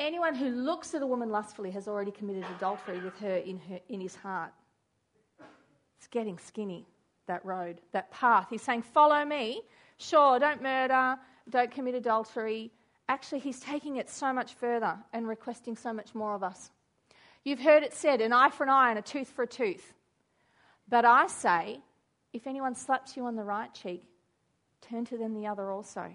anyone 0.00 0.34
who 0.34 0.50
looks 0.50 0.94
at 0.94 1.02
a 1.02 1.06
woman 1.06 1.30
lustfully 1.30 1.70
has 1.72 1.88
already 1.88 2.10
committed 2.10 2.44
adultery 2.56 3.00
with 3.00 3.18
her 3.18 3.36
in, 3.36 3.58
her, 3.58 3.80
in 3.88 4.00
his 4.00 4.14
heart. 4.14 4.52
It's 5.98 6.06
getting 6.08 6.38
skinny, 6.38 6.86
that 7.26 7.44
road, 7.44 7.80
that 7.92 8.10
path. 8.10 8.48
He's 8.50 8.62
saying, 8.62 8.82
Follow 8.82 9.24
me. 9.24 9.62
Sure, 9.96 10.38
don't 10.38 10.60
murder, 10.60 11.16
don't 11.50 11.70
commit 11.70 11.94
adultery, 11.94 12.72
Actually, 13.08 13.40
he's 13.40 13.60
taking 13.60 13.96
it 13.96 14.08
so 14.08 14.32
much 14.32 14.54
further 14.54 14.96
and 15.12 15.28
requesting 15.28 15.76
so 15.76 15.92
much 15.92 16.14
more 16.14 16.34
of 16.34 16.42
us. 16.42 16.70
You've 17.44 17.60
heard 17.60 17.82
it 17.82 17.92
said, 17.92 18.22
an 18.22 18.32
eye 18.32 18.48
for 18.48 18.64
an 18.64 18.70
eye 18.70 18.90
and 18.90 18.98
a 18.98 19.02
tooth 19.02 19.28
for 19.28 19.42
a 19.42 19.46
tooth. 19.46 19.92
But 20.88 21.04
I 21.04 21.26
say, 21.26 21.80
if 22.34 22.48
anyone 22.48 22.74
slaps 22.74 23.16
you 23.16 23.24
on 23.26 23.36
the 23.36 23.44
right 23.44 23.72
cheek, 23.72 24.02
turn 24.82 25.04
to 25.06 25.16
them 25.16 25.34
the 25.34 25.46
other 25.46 25.70
also. 25.70 26.12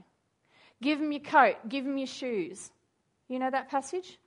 Give 0.81 0.99
them 0.99 1.13
your 1.13 1.21
coat, 1.21 1.55
give 1.67 1.85
them 1.85 1.97
your 1.97 2.07
shoes. 2.07 2.71
You 3.29 3.39
know 3.39 3.49
that 3.49 3.69
passage? 3.69 4.19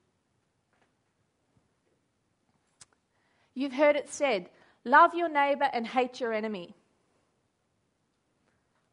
You've 3.55 3.75
heard 3.75 3.97
it 3.97 4.09
said, 4.09 4.49
love 4.85 5.15
your 5.15 5.29
neighbour 5.29 5.69
and 5.71 5.87
hate 5.87 6.19
your 6.19 6.33
enemy. 6.33 6.75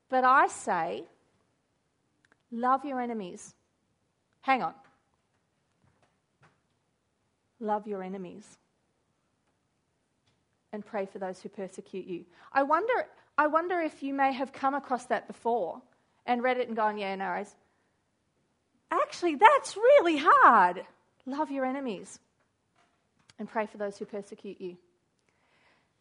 But 0.10 0.26
I 0.26 0.48
say, 0.48 1.06
love 2.52 2.84
your 2.84 3.00
enemies. 3.00 3.54
Hang 4.42 4.62
on. 4.62 4.74
Love 7.62 7.88
your 7.88 8.04
enemies 8.04 8.58
and 10.72 10.86
pray 10.86 11.06
for 11.06 11.20
those 11.20 11.42
who 11.42 11.50
persecute 11.50 12.06
you. 12.06 12.26
I 12.54 12.64
wonder, 12.64 12.94
I 13.38 13.48
wonder 13.48 13.80
if 13.80 14.04
you 14.04 14.14
may 14.14 14.32
have 14.34 14.54
come 14.54 14.76
across 14.76 15.06
that 15.08 15.28
before 15.28 15.82
and 16.26 16.44
read 16.44 16.58
it 16.58 16.68
and 16.68 16.76
gone, 16.76 16.98
yeah, 16.98 17.16
no 17.16 17.26
worries. 17.26 17.56
Actually, 18.92 19.36
that's 19.36 19.76
really 19.76 20.18
hard. 20.18 20.84
Love 21.26 21.52
your 21.52 21.66
enemies 21.66 22.20
and 23.38 23.50
pray 23.50 23.66
for 23.66 23.78
those 23.78 23.98
who 23.98 24.06
persecute 24.06 24.60
you. 24.60 24.78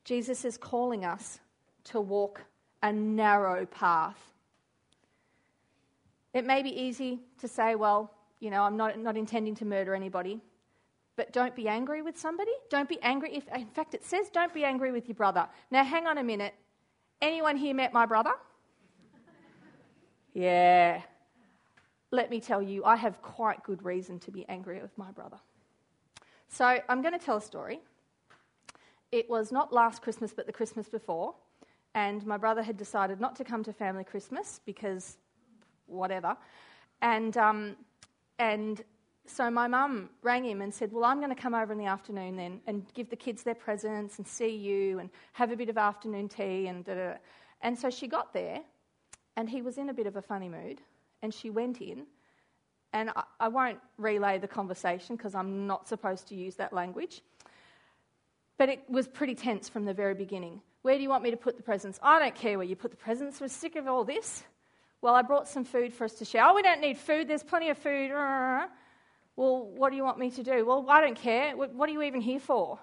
Jesus 0.04 0.44
is 0.44 0.56
calling 0.56 1.04
us 1.04 1.38
to 1.84 2.00
walk 2.00 2.42
a 2.82 2.92
narrow 2.92 3.66
path. 3.66 4.18
It 6.32 6.44
may 6.44 6.62
be 6.62 6.70
easy 6.82 7.20
to 7.40 7.48
say, 7.48 7.74
well, 7.74 8.12
you 8.40 8.50
know, 8.50 8.62
I'm 8.62 8.76
not, 8.76 8.98
not 8.98 9.16
intending 9.16 9.54
to 9.56 9.64
murder 9.64 9.94
anybody. 9.94 10.40
But 11.18 11.32
don't 11.32 11.56
be 11.56 11.66
angry 11.66 12.00
with 12.00 12.16
somebody. 12.16 12.52
Don't 12.70 12.88
be 12.88 13.00
angry. 13.02 13.34
If, 13.34 13.48
in 13.52 13.66
fact, 13.66 13.92
it 13.92 14.04
says 14.04 14.28
don't 14.32 14.54
be 14.54 14.62
angry 14.64 14.92
with 14.92 15.08
your 15.08 15.16
brother. 15.16 15.48
Now, 15.68 15.82
hang 15.82 16.06
on 16.06 16.16
a 16.18 16.22
minute. 16.22 16.54
Anyone 17.20 17.56
here 17.56 17.74
met 17.74 17.92
my 17.92 18.06
brother? 18.06 18.30
yeah. 20.32 21.02
Let 22.12 22.30
me 22.30 22.38
tell 22.38 22.62
you, 22.62 22.84
I 22.84 22.94
have 22.94 23.20
quite 23.20 23.64
good 23.64 23.84
reason 23.84 24.20
to 24.20 24.30
be 24.30 24.48
angry 24.48 24.80
with 24.80 24.96
my 24.96 25.10
brother. 25.10 25.38
So, 26.46 26.78
I'm 26.88 27.02
going 27.02 27.18
to 27.18 27.24
tell 27.24 27.38
a 27.38 27.42
story. 27.42 27.80
It 29.10 29.28
was 29.28 29.50
not 29.50 29.72
last 29.72 30.02
Christmas, 30.02 30.32
but 30.32 30.46
the 30.46 30.52
Christmas 30.52 30.88
before. 30.88 31.34
And 31.96 32.24
my 32.24 32.36
brother 32.36 32.62
had 32.62 32.76
decided 32.76 33.20
not 33.20 33.34
to 33.36 33.44
come 33.44 33.64
to 33.64 33.72
family 33.72 34.04
Christmas 34.04 34.60
because 34.64 35.16
whatever. 35.88 36.36
And, 37.02 37.36
um, 37.36 37.74
and 38.38 38.84
so 39.28 39.50
my 39.50 39.68
mum 39.68 40.10
rang 40.22 40.44
him 40.44 40.62
and 40.62 40.72
said, 40.72 40.92
Well, 40.92 41.04
I'm 41.04 41.18
going 41.18 41.34
to 41.34 41.40
come 41.40 41.54
over 41.54 41.72
in 41.72 41.78
the 41.78 41.86
afternoon 41.86 42.36
then 42.36 42.60
and 42.66 42.84
give 42.94 43.10
the 43.10 43.16
kids 43.16 43.42
their 43.42 43.54
presents 43.54 44.18
and 44.18 44.26
see 44.26 44.54
you 44.54 44.98
and 44.98 45.10
have 45.32 45.50
a 45.50 45.56
bit 45.56 45.68
of 45.68 45.78
afternoon 45.78 46.28
tea 46.28 46.66
and 46.66 46.84
da 46.84 46.94
da. 46.94 47.12
And 47.60 47.78
so 47.78 47.90
she 47.90 48.06
got 48.06 48.32
there 48.32 48.60
and 49.36 49.48
he 49.48 49.62
was 49.62 49.78
in 49.78 49.88
a 49.88 49.94
bit 49.94 50.06
of 50.06 50.16
a 50.16 50.22
funny 50.22 50.48
mood 50.48 50.80
and 51.22 51.32
she 51.32 51.50
went 51.50 51.80
in. 51.80 52.06
And 52.92 53.10
I, 53.10 53.24
I 53.40 53.48
won't 53.48 53.78
relay 53.98 54.38
the 54.38 54.48
conversation 54.48 55.16
because 55.16 55.34
I'm 55.34 55.66
not 55.66 55.86
supposed 55.86 56.28
to 56.28 56.34
use 56.34 56.56
that 56.56 56.72
language. 56.72 57.22
But 58.56 58.70
it 58.70 58.82
was 58.88 59.06
pretty 59.06 59.34
tense 59.34 59.68
from 59.68 59.84
the 59.84 59.94
very 59.94 60.14
beginning. 60.14 60.60
Where 60.82 60.96
do 60.96 61.02
you 61.02 61.08
want 61.08 61.22
me 61.22 61.30
to 61.30 61.36
put 61.36 61.56
the 61.56 61.62
presents? 61.62 61.98
I 62.02 62.18
don't 62.18 62.34
care 62.34 62.56
where 62.56 62.66
you 62.66 62.76
put 62.76 62.90
the 62.90 62.96
presents. 62.96 63.40
We're 63.40 63.48
sick 63.48 63.76
of 63.76 63.86
all 63.86 64.04
this. 64.04 64.44
Well, 65.00 65.14
I 65.14 65.22
brought 65.22 65.46
some 65.46 65.64
food 65.64 65.92
for 65.92 66.04
us 66.04 66.14
to 66.14 66.24
share. 66.24 66.44
Oh, 66.44 66.54
we 66.54 66.62
don't 66.62 66.80
need 66.80 66.98
food. 66.98 67.28
There's 67.28 67.44
plenty 67.44 67.68
of 67.68 67.78
food. 67.78 68.10
Well, 69.38 69.68
what 69.68 69.90
do 69.90 69.96
you 69.96 70.02
want 70.02 70.18
me 70.18 70.32
to 70.32 70.42
do? 70.42 70.66
Well, 70.66 70.84
I 70.88 71.00
don't 71.00 71.16
care. 71.16 71.56
What 71.56 71.88
are 71.88 71.92
you 71.92 72.02
even 72.02 72.20
here 72.20 72.40
for? 72.40 72.76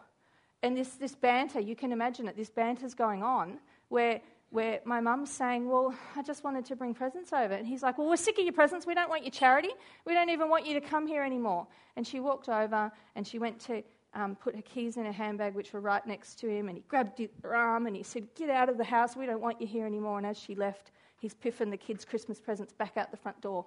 And 0.64 0.78
this, 0.78 0.92
this 0.92 1.14
banter, 1.14 1.60
you 1.60 1.76
can 1.76 1.92
imagine 1.92 2.30
it, 2.30 2.38
this 2.38 2.50
banter's 2.50 2.94
going 2.94 3.24
on 3.24 3.60
where, 3.90 4.22
where 4.52 4.80
my 4.86 5.02
mum's 5.02 5.30
saying, 5.30 5.68
Well, 5.68 5.94
I 6.16 6.22
just 6.22 6.46
wanted 6.46 6.64
to 6.68 6.78
bring 6.78 6.94
presents 6.94 7.34
over. 7.34 7.54
And 7.54 7.68
he's 7.68 7.84
like, 7.84 7.98
Well, 7.98 8.08
we're 8.08 8.16
sick 8.16 8.38
of 8.38 8.46
your 8.46 8.54
presents. 8.54 8.88
We 8.88 8.94
don't 8.94 9.10
want 9.10 9.24
your 9.24 9.32
charity. 9.32 9.68
We 10.06 10.14
don't 10.14 10.30
even 10.30 10.48
want 10.48 10.66
you 10.66 10.74
to 10.76 10.80
come 10.80 11.06
here 11.08 11.24
anymore. 11.24 11.68
And 11.98 12.08
she 12.08 12.22
walked 12.22 12.48
over 12.48 12.90
and 13.18 13.28
she 13.28 13.38
went 13.38 13.60
to 13.66 13.84
um, 14.14 14.38
put 14.38 14.56
her 14.56 14.62
keys 14.62 14.96
in 14.96 15.04
her 15.04 15.12
handbag, 15.12 15.56
which 15.56 15.74
were 15.74 15.82
right 15.82 16.08
next 16.08 16.40
to 16.40 16.48
him. 16.48 16.70
And 16.70 16.78
he 16.78 16.84
grabbed 16.88 17.20
her 17.44 17.54
arm 17.54 17.86
and 17.86 17.98
he 17.98 18.04
said, 18.04 18.34
Get 18.34 18.50
out 18.50 18.70
of 18.70 18.78
the 18.78 18.86
house. 18.86 19.18
We 19.18 19.26
don't 19.26 19.42
want 19.42 19.60
you 19.60 19.68
here 19.68 19.86
anymore. 19.86 20.20
And 20.20 20.26
as 20.26 20.38
she 20.38 20.56
left, 20.56 20.92
he's 21.20 21.34
piffing 21.34 21.70
the 21.70 21.76
kids' 21.76 22.06
Christmas 22.06 22.40
presents 22.40 22.72
back 22.72 22.96
out 22.96 23.12
the 23.12 23.18
front 23.18 23.42
door 23.42 23.66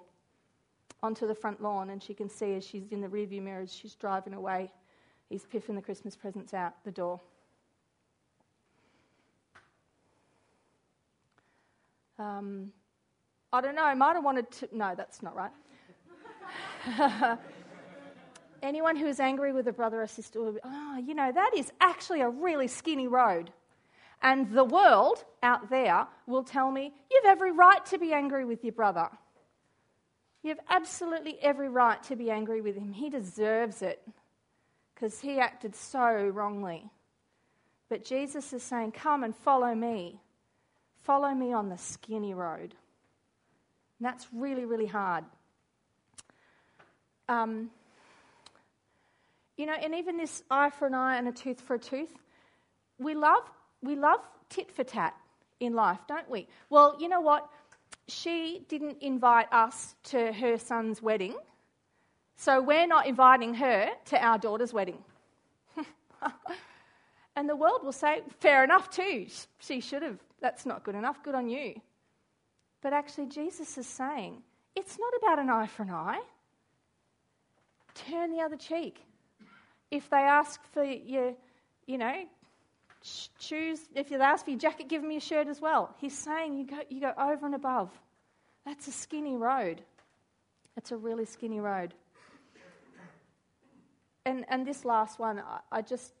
onto 1.01 1.27
the 1.27 1.35
front 1.35 1.61
lawn, 1.61 1.89
and 1.89 2.01
she 2.01 2.13
can 2.13 2.29
see 2.29 2.55
as 2.55 2.65
she's 2.65 2.91
in 2.91 3.01
the 3.01 3.07
rearview 3.07 3.41
mirror 3.41 3.61
as 3.61 3.73
she's 3.73 3.95
driving 3.95 4.33
away, 4.33 4.71
he's 5.29 5.45
piffing 5.45 5.75
the 5.75 5.81
Christmas 5.81 6.15
presents 6.15 6.53
out 6.53 6.73
the 6.83 6.91
door. 6.91 7.19
Um, 12.17 12.71
I 13.53 13.61
don't 13.61 13.75
know, 13.75 13.85
I 13.85 13.93
might 13.93 14.15
have 14.15 14.23
wanted 14.23 14.51
to. 14.51 14.69
No, 14.73 14.93
that's 14.95 15.23
not 15.23 15.35
right. 15.35 15.51
Anyone 18.61 18.97
who 18.97 19.07
is 19.07 19.19
angry 19.21 19.53
with 19.53 19.67
a 19.67 19.73
brother 19.73 20.01
or 20.01 20.07
sister 20.07 20.41
will 20.41 20.51
be, 20.51 20.59
oh, 20.63 20.97
you 20.97 21.13
know, 21.13 21.31
that 21.31 21.51
is 21.55 21.71
actually 21.79 22.21
a 22.21 22.29
really 22.29 22.67
skinny 22.67 23.07
road. 23.07 23.51
And 24.21 24.51
the 24.51 24.65
world 24.65 25.23
out 25.41 25.69
there 25.69 26.05
will 26.27 26.43
tell 26.43 26.69
me, 26.71 26.93
you've 27.09 27.25
every 27.25 27.53
right 27.53 27.85
to 27.85 27.97
be 27.97 28.11
angry 28.11 28.43
with 28.43 28.63
your 28.65 28.73
brother. 28.73 29.09
You 30.43 30.49
have 30.49 30.59
absolutely 30.69 31.37
every 31.41 31.69
right 31.69 32.01
to 32.03 32.15
be 32.15 32.31
angry 32.31 32.61
with 32.61 32.75
him. 32.75 32.93
He 32.93 33.09
deserves 33.09 33.81
it 33.81 34.01
because 34.93 35.19
he 35.19 35.39
acted 35.39 35.75
so 35.75 36.27
wrongly. 36.33 36.89
But 37.89 38.05
Jesus 38.05 38.53
is 38.53 38.63
saying, 38.63 38.91
Come 38.93 39.23
and 39.23 39.35
follow 39.35 39.73
me. 39.75 40.21
Follow 41.01 41.33
me 41.33 41.53
on 41.53 41.69
the 41.69 41.77
skinny 41.77 42.33
road. 42.33 42.75
And 43.99 44.07
that's 44.07 44.27
really, 44.33 44.65
really 44.65 44.85
hard. 44.85 45.25
Um, 47.27 47.69
you 49.57 49.65
know, 49.65 49.73
and 49.73 49.93
even 49.95 50.17
this 50.17 50.43
eye 50.49 50.69
for 50.69 50.87
an 50.87 50.93
eye 50.93 51.17
and 51.17 51.27
a 51.27 51.31
tooth 51.31 51.59
for 51.59 51.75
a 51.75 51.79
tooth, 51.79 52.15
we 52.97 53.13
love, 53.13 53.43
we 53.81 53.95
love 53.95 54.19
tit 54.49 54.71
for 54.71 54.83
tat 54.83 55.15
in 55.59 55.73
life, 55.73 55.99
don't 56.07 56.29
we? 56.29 56.47
Well, 56.69 56.95
you 56.99 57.09
know 57.09 57.21
what? 57.21 57.49
She 58.09 58.65
didn't 58.67 58.97
invite 59.01 59.51
us 59.51 59.95
to 60.05 60.31
her 60.33 60.57
son's 60.57 61.01
wedding, 61.01 61.35
so 62.35 62.61
we're 62.61 62.87
not 62.87 63.07
inviting 63.07 63.53
her 63.55 63.89
to 64.05 64.23
our 64.23 64.37
daughter's 64.37 64.73
wedding. 64.73 64.97
and 67.35 67.49
the 67.49 67.55
world 67.55 67.81
will 67.83 67.91
say, 67.91 68.21
fair 68.39 68.63
enough, 68.63 68.89
too. 68.89 69.27
She 69.59 69.81
should 69.81 70.01
have. 70.03 70.19
That's 70.41 70.65
not 70.65 70.83
good 70.83 70.95
enough. 70.95 71.21
Good 71.23 71.35
on 71.35 71.49
you. 71.49 71.81
But 72.81 72.93
actually, 72.93 73.27
Jesus 73.27 73.77
is 73.77 73.87
saying, 73.87 74.41
it's 74.75 74.97
not 74.97 75.13
about 75.17 75.39
an 75.39 75.49
eye 75.49 75.67
for 75.67 75.83
an 75.83 75.89
eye. 75.89 76.21
Turn 77.93 78.31
the 78.31 78.41
other 78.41 78.55
cheek. 78.55 79.03
If 79.91 80.09
they 80.09 80.17
ask 80.17 80.61
for 80.71 80.83
your, 80.83 81.33
you 81.87 81.97
know, 81.97 82.23
choose, 83.37 83.79
if 83.95 84.09
they 84.09 84.15
ask 84.15 84.45
for 84.45 84.51
your 84.51 84.59
jacket, 84.59 84.89
give 84.89 85.03
me 85.03 85.15
your 85.15 85.21
shirt 85.21 85.47
as 85.47 85.61
well. 85.61 85.95
He's 85.99 86.17
saying 86.17 86.57
you 86.57 86.65
go, 86.65 86.79
you 86.89 87.01
go 87.01 87.13
over 87.17 87.45
and 87.45 87.55
above. 87.55 87.89
That's 88.65 88.87
a 88.87 88.91
skinny 88.91 89.35
road. 89.35 89.81
It's 90.77 90.91
a 90.91 90.97
really 90.97 91.25
skinny 91.25 91.59
road. 91.59 91.93
And, 94.25 94.45
and 94.49 94.65
this 94.65 94.85
last 94.85 95.17
one, 95.17 95.39
I, 95.39 95.59
I 95.71 95.81
just, 95.81 96.13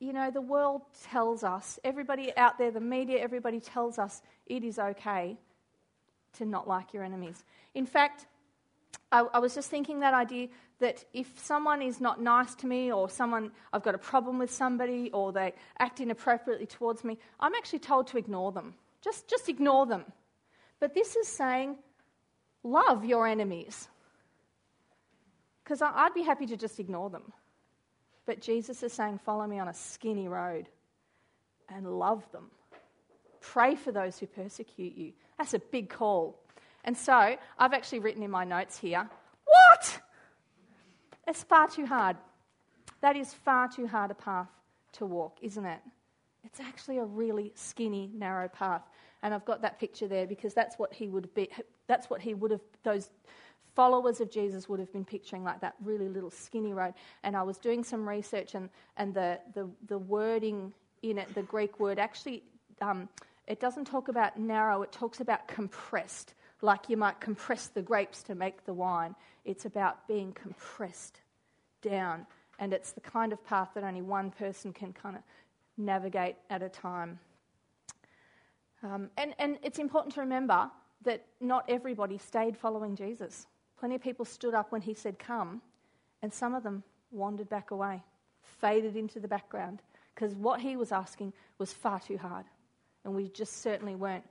you 0.00 0.12
know, 0.12 0.30
the 0.30 0.40
world 0.40 0.82
tells 1.10 1.44
us, 1.44 1.78
everybody 1.84 2.34
out 2.36 2.56
there, 2.56 2.70
the 2.70 2.80
media, 2.80 3.18
everybody 3.20 3.60
tells 3.60 3.98
us 3.98 4.22
it 4.46 4.64
is 4.64 4.78
okay 4.78 5.36
to 6.34 6.44
not 6.44 6.68
like 6.68 6.94
your 6.94 7.02
enemies. 7.02 7.44
In 7.74 7.84
fact, 7.84 8.26
I, 9.10 9.20
I, 9.20 9.38
was 9.38 9.54
just 9.54 9.70
thinking 9.70 10.00
that 10.00 10.12
idea 10.14 10.48
that 10.80 11.04
if 11.12 11.38
someone 11.38 11.80
is 11.80 12.00
not 12.00 12.20
nice 12.20 12.54
to 12.56 12.66
me 12.66 12.92
or 12.92 13.08
someone 13.08 13.52
I've 13.72 13.82
got 13.82 13.94
a 13.94 13.98
problem 13.98 14.38
with 14.38 14.50
somebody 14.50 15.10
or 15.12 15.32
they 15.32 15.54
act 15.78 16.00
inappropriately 16.00 16.66
towards 16.66 17.04
me, 17.04 17.18
I'm 17.40 17.54
actually 17.54 17.78
told 17.78 18.06
to 18.08 18.18
ignore 18.18 18.52
them. 18.52 18.74
Just, 19.02 19.28
just 19.28 19.48
ignore 19.48 19.86
them. 19.86 20.04
But 20.80 20.94
this 20.94 21.16
is 21.16 21.26
saying, 21.26 21.76
love 22.62 23.04
your 23.04 23.26
enemies. 23.26 23.88
Because 25.64 25.82
I'd 25.82 26.14
be 26.14 26.22
happy 26.22 26.46
to 26.46 26.56
just 26.56 26.78
ignore 26.78 27.10
them. 27.10 27.32
But 28.26 28.40
Jesus 28.40 28.82
is 28.82 28.92
saying, 28.92 29.20
follow 29.24 29.46
me 29.46 29.58
on 29.58 29.68
a 29.68 29.74
skinny 29.74 30.28
road 30.28 30.68
and 31.68 31.98
love 31.98 32.30
them. 32.32 32.50
Pray 33.40 33.74
for 33.74 33.92
those 33.92 34.18
who 34.18 34.26
persecute 34.26 34.96
you. 34.96 35.12
That's 35.38 35.54
a 35.54 35.58
big 35.58 35.88
call. 35.88 36.38
And 36.84 36.96
so 36.96 37.36
I've 37.58 37.72
actually 37.72 37.98
written 38.00 38.22
in 38.22 38.30
my 38.30 38.44
notes 38.44 38.78
here, 38.78 39.08
what? 39.44 40.00
It's 41.26 41.42
far 41.42 41.68
too 41.68 41.86
hard. 41.86 42.16
That 43.00 43.16
is 43.16 43.34
far 43.34 43.68
too 43.68 43.86
hard 43.86 44.10
a 44.10 44.14
path 44.14 44.48
to 44.92 45.06
walk, 45.06 45.38
isn't 45.42 45.64
it? 45.64 45.80
It's 46.44 46.60
actually 46.60 46.98
a 46.98 47.04
really 47.04 47.52
skinny, 47.54 48.10
narrow 48.14 48.48
path. 48.48 48.82
And 49.22 49.34
I've 49.34 49.44
got 49.44 49.62
that 49.62 49.78
picture 49.78 50.08
there 50.08 50.26
because 50.26 50.54
that's 50.54 50.78
what 50.78 50.92
he 50.92 51.08
would 51.08 51.32
be, 51.34 51.48
that's 51.86 52.08
what 52.08 52.20
he 52.20 52.34
would 52.34 52.52
have, 52.52 52.60
those 52.84 53.10
followers 53.74 54.20
of 54.20 54.30
Jesus 54.30 54.68
would 54.68 54.80
have 54.80 54.92
been 54.92 55.04
picturing 55.04 55.44
like 55.44 55.60
that 55.60 55.74
really 55.84 56.08
little 56.08 56.30
skinny 56.30 56.72
road. 56.72 56.94
And 57.22 57.36
I 57.36 57.42
was 57.42 57.58
doing 57.58 57.84
some 57.84 58.08
research 58.08 58.54
and, 58.54 58.70
and 58.96 59.12
the, 59.12 59.40
the, 59.54 59.68
the 59.88 59.98
wording 59.98 60.72
in 61.02 61.18
it, 61.18 61.32
the 61.34 61.42
Greek 61.42 61.78
word, 61.78 61.98
actually 61.98 62.42
um, 62.80 63.08
it 63.46 63.60
doesn't 63.60 63.86
talk 63.86 64.08
about 64.08 64.38
narrow, 64.38 64.82
it 64.82 64.92
talks 64.92 65.20
about 65.20 65.48
compressed, 65.48 66.34
like 66.60 66.88
you 66.88 66.96
might 66.96 67.20
compress 67.20 67.68
the 67.68 67.82
grapes 67.82 68.22
to 68.24 68.34
make 68.34 68.64
the 68.64 68.74
wine. 68.74 69.14
It's 69.44 69.64
about 69.64 70.06
being 70.08 70.32
compressed 70.32 71.20
down, 71.82 72.26
and 72.58 72.72
it's 72.72 72.92
the 72.92 73.00
kind 73.00 73.32
of 73.32 73.44
path 73.44 73.70
that 73.74 73.84
only 73.84 74.02
one 74.02 74.30
person 74.30 74.72
can 74.72 74.92
kind 74.92 75.16
of 75.16 75.22
navigate 75.76 76.36
at 76.50 76.62
a 76.62 76.68
time. 76.68 77.18
Um, 78.82 79.10
and, 79.16 79.34
and 79.38 79.58
it's 79.62 79.78
important 79.78 80.14
to 80.14 80.20
remember 80.20 80.70
that 81.04 81.24
not 81.40 81.64
everybody 81.68 82.18
stayed 82.18 82.56
following 82.56 82.96
Jesus. 82.96 83.46
Plenty 83.78 83.94
of 83.94 84.02
people 84.02 84.24
stood 84.24 84.54
up 84.54 84.72
when 84.72 84.82
he 84.82 84.94
said, 84.94 85.18
Come, 85.18 85.62
and 86.22 86.32
some 86.32 86.54
of 86.54 86.62
them 86.62 86.82
wandered 87.10 87.48
back 87.48 87.70
away, 87.70 88.02
faded 88.42 88.96
into 88.96 89.20
the 89.20 89.28
background, 89.28 89.80
because 90.14 90.34
what 90.34 90.60
he 90.60 90.76
was 90.76 90.90
asking 90.90 91.32
was 91.58 91.72
far 91.72 92.00
too 92.00 92.18
hard. 92.18 92.44
And 93.04 93.14
we 93.14 93.28
just 93.28 93.62
certainly 93.62 93.94
weren't 93.94 94.24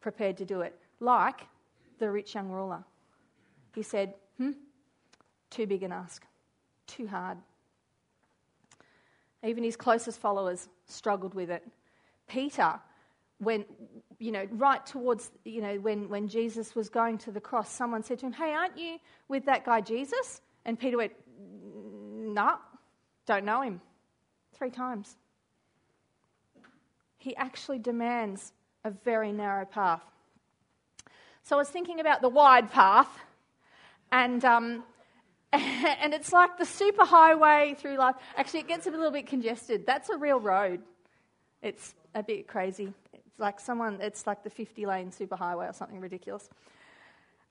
prepared 0.00 0.36
to 0.38 0.44
do 0.44 0.60
it. 0.60 0.78
Like 1.00 1.40
the 2.02 2.10
rich 2.10 2.34
young 2.34 2.48
ruler. 2.48 2.82
He 3.76 3.82
said, 3.82 4.14
Hmm, 4.36 4.50
too 5.50 5.68
big 5.68 5.84
an 5.84 5.92
ask, 5.92 6.26
too 6.88 7.06
hard. 7.06 7.38
Even 9.44 9.62
his 9.62 9.76
closest 9.76 10.20
followers 10.20 10.68
struggled 10.86 11.34
with 11.34 11.48
it. 11.48 11.62
Peter, 12.26 12.80
when, 13.38 13.64
you 14.18 14.32
know, 14.32 14.48
right 14.50 14.84
towards, 14.84 15.30
you 15.44 15.60
know, 15.60 15.76
when, 15.76 16.08
when 16.08 16.26
Jesus 16.26 16.74
was 16.74 16.88
going 16.88 17.18
to 17.18 17.30
the 17.30 17.40
cross, 17.40 17.70
someone 17.70 18.02
said 18.02 18.18
to 18.18 18.26
him, 18.26 18.32
Hey, 18.32 18.52
aren't 18.52 18.76
you 18.76 18.98
with 19.28 19.44
that 19.44 19.64
guy 19.64 19.80
Jesus? 19.80 20.40
And 20.64 20.76
Peter 20.76 20.96
went, 20.96 21.12
Nah, 21.38 22.56
don't 23.26 23.44
know 23.44 23.60
him. 23.60 23.80
Three 24.54 24.70
times. 24.70 25.16
He 27.18 27.36
actually 27.36 27.78
demands 27.78 28.52
a 28.84 28.90
very 28.90 29.30
narrow 29.30 29.64
path. 29.64 30.02
So 31.44 31.56
I 31.56 31.58
was 31.58 31.68
thinking 31.68 31.98
about 31.98 32.22
the 32.22 32.28
wide 32.28 32.70
path, 32.70 33.08
and 34.12 34.44
um, 34.44 34.84
and 35.52 36.14
it's 36.14 36.32
like 36.32 36.56
the 36.56 36.64
super 36.64 37.04
highway 37.04 37.74
through 37.78 37.96
life. 37.96 38.14
Actually, 38.36 38.60
it 38.60 38.68
gets 38.68 38.86
a 38.86 38.90
little 38.90 39.10
bit 39.10 39.26
congested. 39.26 39.84
That's 39.84 40.08
a 40.08 40.16
real 40.16 40.38
road. 40.38 40.80
It's 41.60 41.94
a 42.14 42.22
bit 42.22 42.46
crazy. 42.46 42.92
It's 43.12 43.40
like 43.40 43.58
someone. 43.58 43.98
It's 44.00 44.26
like 44.26 44.44
the 44.44 44.50
50 44.50 44.86
lane 44.86 45.10
superhighway 45.10 45.68
or 45.68 45.72
something 45.72 46.00
ridiculous. 46.00 46.48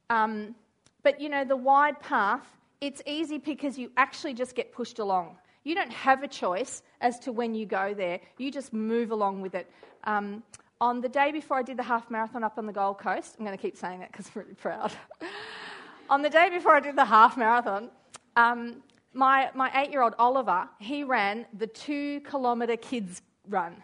Um, 0.10 0.56
but 1.04 1.20
you 1.20 1.30
know, 1.30 1.44
the 1.44 1.58
wide 1.58 2.00
path. 2.00 2.48
It's 2.80 3.00
easy 3.06 3.38
because 3.38 3.78
you 3.78 3.92
actually 3.96 4.34
just 4.34 4.56
get 4.56 4.74
pushed 4.74 4.98
along. 4.98 5.38
You 5.64 5.76
don't 5.76 5.92
have 5.92 6.24
a 6.24 6.28
choice 6.28 6.82
as 7.00 7.20
to 7.20 7.32
when 7.32 7.54
you 7.54 7.68
go 7.68 7.94
there. 7.94 8.20
You 8.40 8.52
just 8.52 8.74
move 8.74 9.12
along 9.12 9.42
with 9.42 9.54
it. 9.54 9.70
Um, 10.06 10.42
on 10.82 11.00
the 11.00 11.08
day 11.08 11.32
before 11.32 11.58
I 11.58 11.62
did 11.62 11.78
the 11.78 11.84
half 11.84 12.10
marathon 12.10 12.44
up 12.44 12.58
on 12.58 12.66
the 12.66 12.74
Gold 12.74 12.98
Coast, 12.98 13.36
I'm 13.38 13.46
going 13.46 13.56
to 13.56 13.62
keep 13.62 13.78
saying 13.78 14.00
that 14.00 14.12
because 14.12 14.26
I'm 14.36 14.42
really 14.42 14.56
proud. 14.56 14.92
on 16.10 16.24
the 16.24 16.30
day 16.30 16.50
before 16.50 16.76
I 16.76 16.80
did 16.80 16.96
the 16.96 17.06
half 17.06 17.38
marathon, 17.38 17.92
um, 18.36 18.82
my, 19.14 19.52
my 19.54 19.72
eight 19.80 19.92
year 19.92 20.02
old 20.02 20.16
Oliver, 20.18 20.68
he 20.80 21.04
ran 21.04 21.46
the 21.58 21.68
two 21.68 22.22
kilometre 22.22 22.78
kids 22.78 23.22
run 23.48 23.76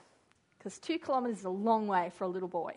because 0.57 0.79
two 0.79 0.97
kilometres 0.97 1.39
is 1.39 1.45
a 1.45 1.49
long 1.49 1.87
way 1.87 2.11
for 2.17 2.23
a 2.23 2.27
little 2.27 2.47
boy. 2.49 2.73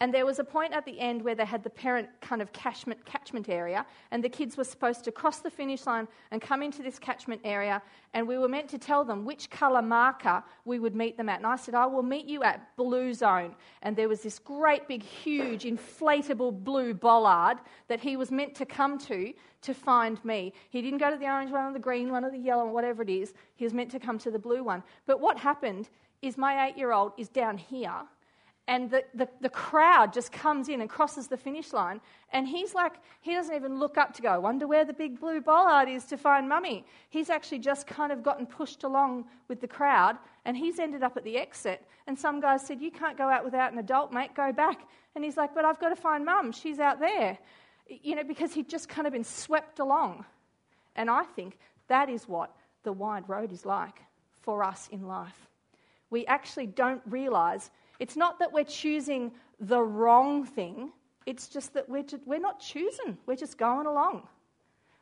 And 0.00 0.12
there 0.12 0.26
was 0.26 0.40
a 0.40 0.44
point 0.44 0.72
at 0.72 0.84
the 0.84 0.98
end 0.98 1.22
where 1.22 1.36
they 1.36 1.44
had 1.44 1.62
the 1.62 1.70
parent 1.70 2.08
kind 2.20 2.42
of 2.42 2.52
catchment, 2.52 3.04
catchment 3.06 3.48
area, 3.48 3.86
and 4.10 4.24
the 4.24 4.28
kids 4.28 4.56
were 4.56 4.64
supposed 4.64 5.04
to 5.04 5.12
cross 5.12 5.38
the 5.38 5.50
finish 5.50 5.86
line 5.86 6.08
and 6.32 6.42
come 6.42 6.64
into 6.64 6.82
this 6.82 6.98
catchment 6.98 7.40
area, 7.44 7.80
and 8.12 8.26
we 8.26 8.36
were 8.36 8.48
meant 8.48 8.68
to 8.70 8.78
tell 8.78 9.04
them 9.04 9.24
which 9.24 9.50
colour 9.50 9.82
marker 9.82 10.42
we 10.64 10.80
would 10.80 10.96
meet 10.96 11.16
them 11.16 11.28
at. 11.28 11.38
And 11.38 11.46
I 11.46 11.54
said, 11.54 11.76
I 11.76 11.86
will 11.86 12.02
meet 12.02 12.26
you 12.26 12.42
at 12.42 12.76
blue 12.76 13.14
zone. 13.14 13.54
And 13.82 13.94
there 13.94 14.08
was 14.08 14.20
this 14.20 14.40
great 14.40 14.88
big, 14.88 15.02
huge, 15.02 15.62
inflatable 15.62 16.64
blue 16.64 16.92
bollard 16.92 17.58
that 17.86 18.00
he 18.00 18.16
was 18.16 18.32
meant 18.32 18.56
to 18.56 18.66
come 18.66 18.98
to 18.98 19.32
to 19.62 19.74
find 19.74 20.22
me. 20.24 20.52
He 20.70 20.82
didn't 20.82 20.98
go 20.98 21.10
to 21.10 21.16
the 21.16 21.26
orange 21.26 21.52
one 21.52 21.70
or 21.70 21.72
the 21.72 21.78
green 21.78 22.10
one 22.10 22.24
or 22.24 22.30
the 22.32 22.38
yellow, 22.38 22.64
one, 22.64 22.74
whatever 22.74 23.02
it 23.02 23.10
is. 23.10 23.32
He 23.54 23.64
was 23.64 23.72
meant 23.72 23.92
to 23.92 24.00
come 24.00 24.18
to 24.18 24.30
the 24.30 24.38
blue 24.40 24.64
one. 24.64 24.82
But 25.06 25.20
what 25.20 25.38
happened 25.38 25.88
is 26.20 26.36
my 26.36 26.66
eight 26.66 26.76
year 26.76 26.92
old 26.92 27.12
is 27.16 27.28
down 27.28 27.56
here 27.56 28.02
and 28.66 28.90
the, 28.90 29.04
the, 29.12 29.28
the, 29.42 29.50
crowd 29.50 30.14
just 30.14 30.32
comes 30.32 30.70
in 30.70 30.80
and 30.80 30.88
crosses 30.88 31.28
the 31.28 31.36
finish 31.36 31.74
line. 31.74 32.00
And 32.32 32.48
he's 32.48 32.74
like, 32.74 32.94
he 33.20 33.34
doesn't 33.34 33.54
even 33.54 33.78
look 33.78 33.98
up 33.98 34.14
to 34.14 34.22
go, 34.22 34.40
wonder 34.40 34.66
where 34.66 34.86
the 34.86 34.94
big 34.94 35.20
blue 35.20 35.42
bollard 35.42 35.86
is 35.88 36.06
to 36.06 36.16
find 36.16 36.48
mummy. 36.48 36.86
He's 37.10 37.28
actually 37.28 37.58
just 37.58 37.86
kind 37.86 38.10
of 38.10 38.22
gotten 38.22 38.46
pushed 38.46 38.82
along 38.82 39.26
with 39.48 39.60
the 39.60 39.68
crowd, 39.68 40.16
and 40.46 40.56
he's 40.56 40.78
ended 40.78 41.02
up 41.02 41.16
at 41.18 41.24
the 41.24 41.36
exit. 41.36 41.86
And 42.06 42.18
some 42.18 42.40
guys 42.40 42.66
said, 42.66 42.80
You 42.80 42.90
can't 42.90 43.18
go 43.18 43.28
out 43.28 43.44
without 43.44 43.72
an 43.72 43.78
adult, 43.78 44.12
mate, 44.12 44.30
go 44.34 44.50
back. 44.50 44.80
And 45.14 45.22
he's 45.22 45.36
like, 45.36 45.54
But 45.54 45.66
I've 45.66 45.78
got 45.78 45.90
to 45.90 45.96
find 45.96 46.24
mum, 46.24 46.50
she's 46.50 46.78
out 46.78 47.00
there. 47.00 47.36
You 47.86 48.14
know, 48.14 48.24
because 48.24 48.54
he'd 48.54 48.70
just 48.70 48.88
kind 48.88 49.06
of 49.06 49.12
been 49.12 49.24
swept 49.24 49.78
along. 49.78 50.24
And 50.96 51.10
I 51.10 51.24
think 51.24 51.58
that 51.88 52.08
is 52.08 52.26
what 52.26 52.56
the 52.82 52.92
wide 52.92 53.28
road 53.28 53.52
is 53.52 53.66
like 53.66 54.00
for 54.40 54.64
us 54.64 54.88
in 54.90 55.06
life. 55.06 55.48
We 56.08 56.24
actually 56.26 56.66
don't 56.66 57.02
realize 57.06 57.70
it's 57.98 58.16
not 58.16 58.38
that 58.40 58.52
we're 58.52 58.64
choosing 58.64 59.32
the 59.60 59.80
wrong 59.80 60.44
thing, 60.44 60.92
it's 61.26 61.48
just 61.48 61.74
that 61.74 61.88
we're, 61.88 62.04
we're 62.26 62.38
not 62.38 62.60
choosing, 62.60 63.18
we're 63.26 63.36
just 63.36 63.56
going 63.58 63.86
along. 63.86 64.26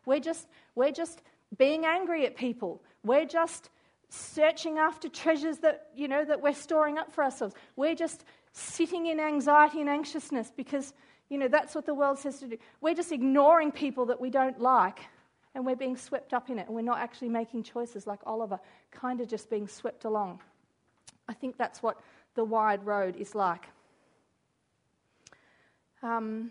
We're 0.05 0.20
just, 0.20 0.46
we're 0.74 0.92
just 0.92 1.22
being 1.57 1.85
angry 1.85 2.26
at 2.26 2.37
people. 2.37 2.83
We're 3.05 3.24
just 3.24 3.70
searching 4.09 4.78
after 4.78 5.09
treasures 5.09 5.59
that, 5.59 5.88
you 5.94 6.09
know, 6.09 6.24
that 6.24 6.42
we're 6.42 6.55
storing 6.55 6.98
up 6.98 7.12
for 7.12 7.24
ourselves. 7.24 7.55
We're 7.76 7.94
just 7.94 8.24
sitting 8.52 9.07
in 9.07 9.20
anxiety 9.20 9.81
and 9.81 9.88
anxiousness 9.88 10.52
because, 10.55 10.92
you 11.28 11.38
know, 11.38 11.48
that's 11.48 11.74
what 11.74 11.87
the 11.87 11.94
world 11.94 12.18
says 12.18 12.38
to 12.40 12.48
do. 12.48 12.59
We're 12.81 12.94
just 12.94 13.12
ignoring 13.12 13.72
people 13.72 14.07
that 14.07 14.20
we 14.20 14.31
don't 14.31 14.61
like 14.61 15.00
and 15.55 15.64
we're 15.64 15.76
being 15.76 15.96
swept 15.96 16.33
up 16.33 16.50
in 16.50 16.59
it 16.59 16.66
and 16.66 16.74
we're 16.74 16.83
not 16.83 16.98
actually 16.98 17.28
making 17.28 17.62
choices 17.62 18.07
like 18.07 18.20
Oliver, 18.24 18.59
kind 18.90 19.20
of 19.20 19.28
just 19.28 19.48
being 19.50 19.68
swept 19.68 20.05
along. 20.05 20.40
I 21.28 21.35
think 21.35 21.57
that's 21.57 21.83
what 21.83 21.98
the 22.34 22.44
wide 22.44 22.84
road 22.84 23.16
is 23.16 23.34
like. 23.34 23.66
Um, 26.02 26.50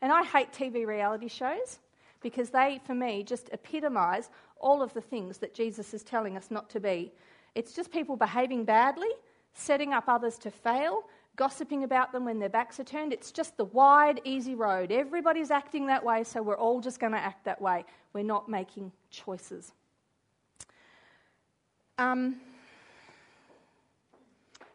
and 0.00 0.12
I 0.12 0.22
hate 0.22 0.52
TV 0.52 0.86
reality 0.86 1.28
shows 1.28 1.78
because 2.22 2.50
they, 2.50 2.80
for 2.84 2.94
me, 2.94 3.22
just 3.22 3.50
epitomise 3.52 4.30
all 4.60 4.82
of 4.82 4.92
the 4.94 5.00
things 5.00 5.38
that 5.38 5.54
Jesus 5.54 5.94
is 5.94 6.02
telling 6.02 6.36
us 6.36 6.50
not 6.50 6.70
to 6.70 6.80
be. 6.80 7.12
It's 7.54 7.72
just 7.72 7.90
people 7.90 8.16
behaving 8.16 8.64
badly, 8.64 9.08
setting 9.54 9.92
up 9.92 10.04
others 10.08 10.38
to 10.38 10.50
fail, 10.50 11.04
gossiping 11.36 11.84
about 11.84 12.12
them 12.12 12.24
when 12.24 12.38
their 12.38 12.48
backs 12.48 12.80
are 12.80 12.84
turned. 12.84 13.12
It's 13.12 13.30
just 13.30 13.56
the 13.56 13.64
wide, 13.66 14.20
easy 14.24 14.54
road. 14.54 14.90
Everybody's 14.90 15.50
acting 15.50 15.86
that 15.86 16.04
way, 16.04 16.24
so 16.24 16.42
we're 16.42 16.58
all 16.58 16.80
just 16.80 16.98
going 16.98 17.12
to 17.12 17.18
act 17.18 17.44
that 17.44 17.60
way. 17.60 17.84
We're 18.12 18.24
not 18.24 18.48
making 18.48 18.92
choices. 19.10 19.72
Um, 21.98 22.36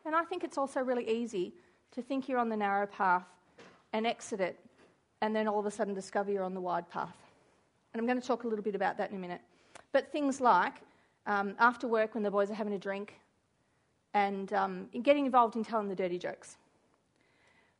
and 0.05 0.15
I 0.15 0.23
think 0.23 0.43
it's 0.43 0.57
also 0.57 0.81
really 0.81 1.09
easy 1.09 1.53
to 1.91 2.01
think 2.01 2.27
you're 2.27 2.39
on 2.39 2.49
the 2.49 2.57
narrow 2.57 2.87
path 2.87 3.25
and 3.93 4.07
exit 4.07 4.39
it, 4.39 4.59
and 5.21 5.35
then 5.35 5.47
all 5.47 5.59
of 5.59 5.65
a 5.65 5.71
sudden 5.71 5.93
discover 5.93 6.31
you're 6.31 6.43
on 6.43 6.53
the 6.53 6.61
wide 6.61 6.89
path. 6.89 7.15
And 7.93 7.99
I'm 7.99 8.07
going 8.07 8.19
to 8.19 8.25
talk 8.25 8.43
a 8.43 8.47
little 8.47 8.63
bit 8.63 8.75
about 8.75 8.97
that 8.97 9.11
in 9.11 9.17
a 9.17 9.19
minute. 9.19 9.41
But 9.91 10.11
things 10.11 10.39
like 10.39 10.75
um, 11.27 11.55
after 11.59 11.87
work 11.87 12.13
when 12.13 12.23
the 12.23 12.31
boys 12.31 12.49
are 12.49 12.53
having 12.53 12.73
a 12.73 12.79
drink 12.79 13.15
and 14.13 14.51
um, 14.53 14.89
getting 15.03 15.25
involved 15.25 15.55
in 15.55 15.63
telling 15.63 15.89
the 15.89 15.95
dirty 15.95 16.17
jokes. 16.17 16.57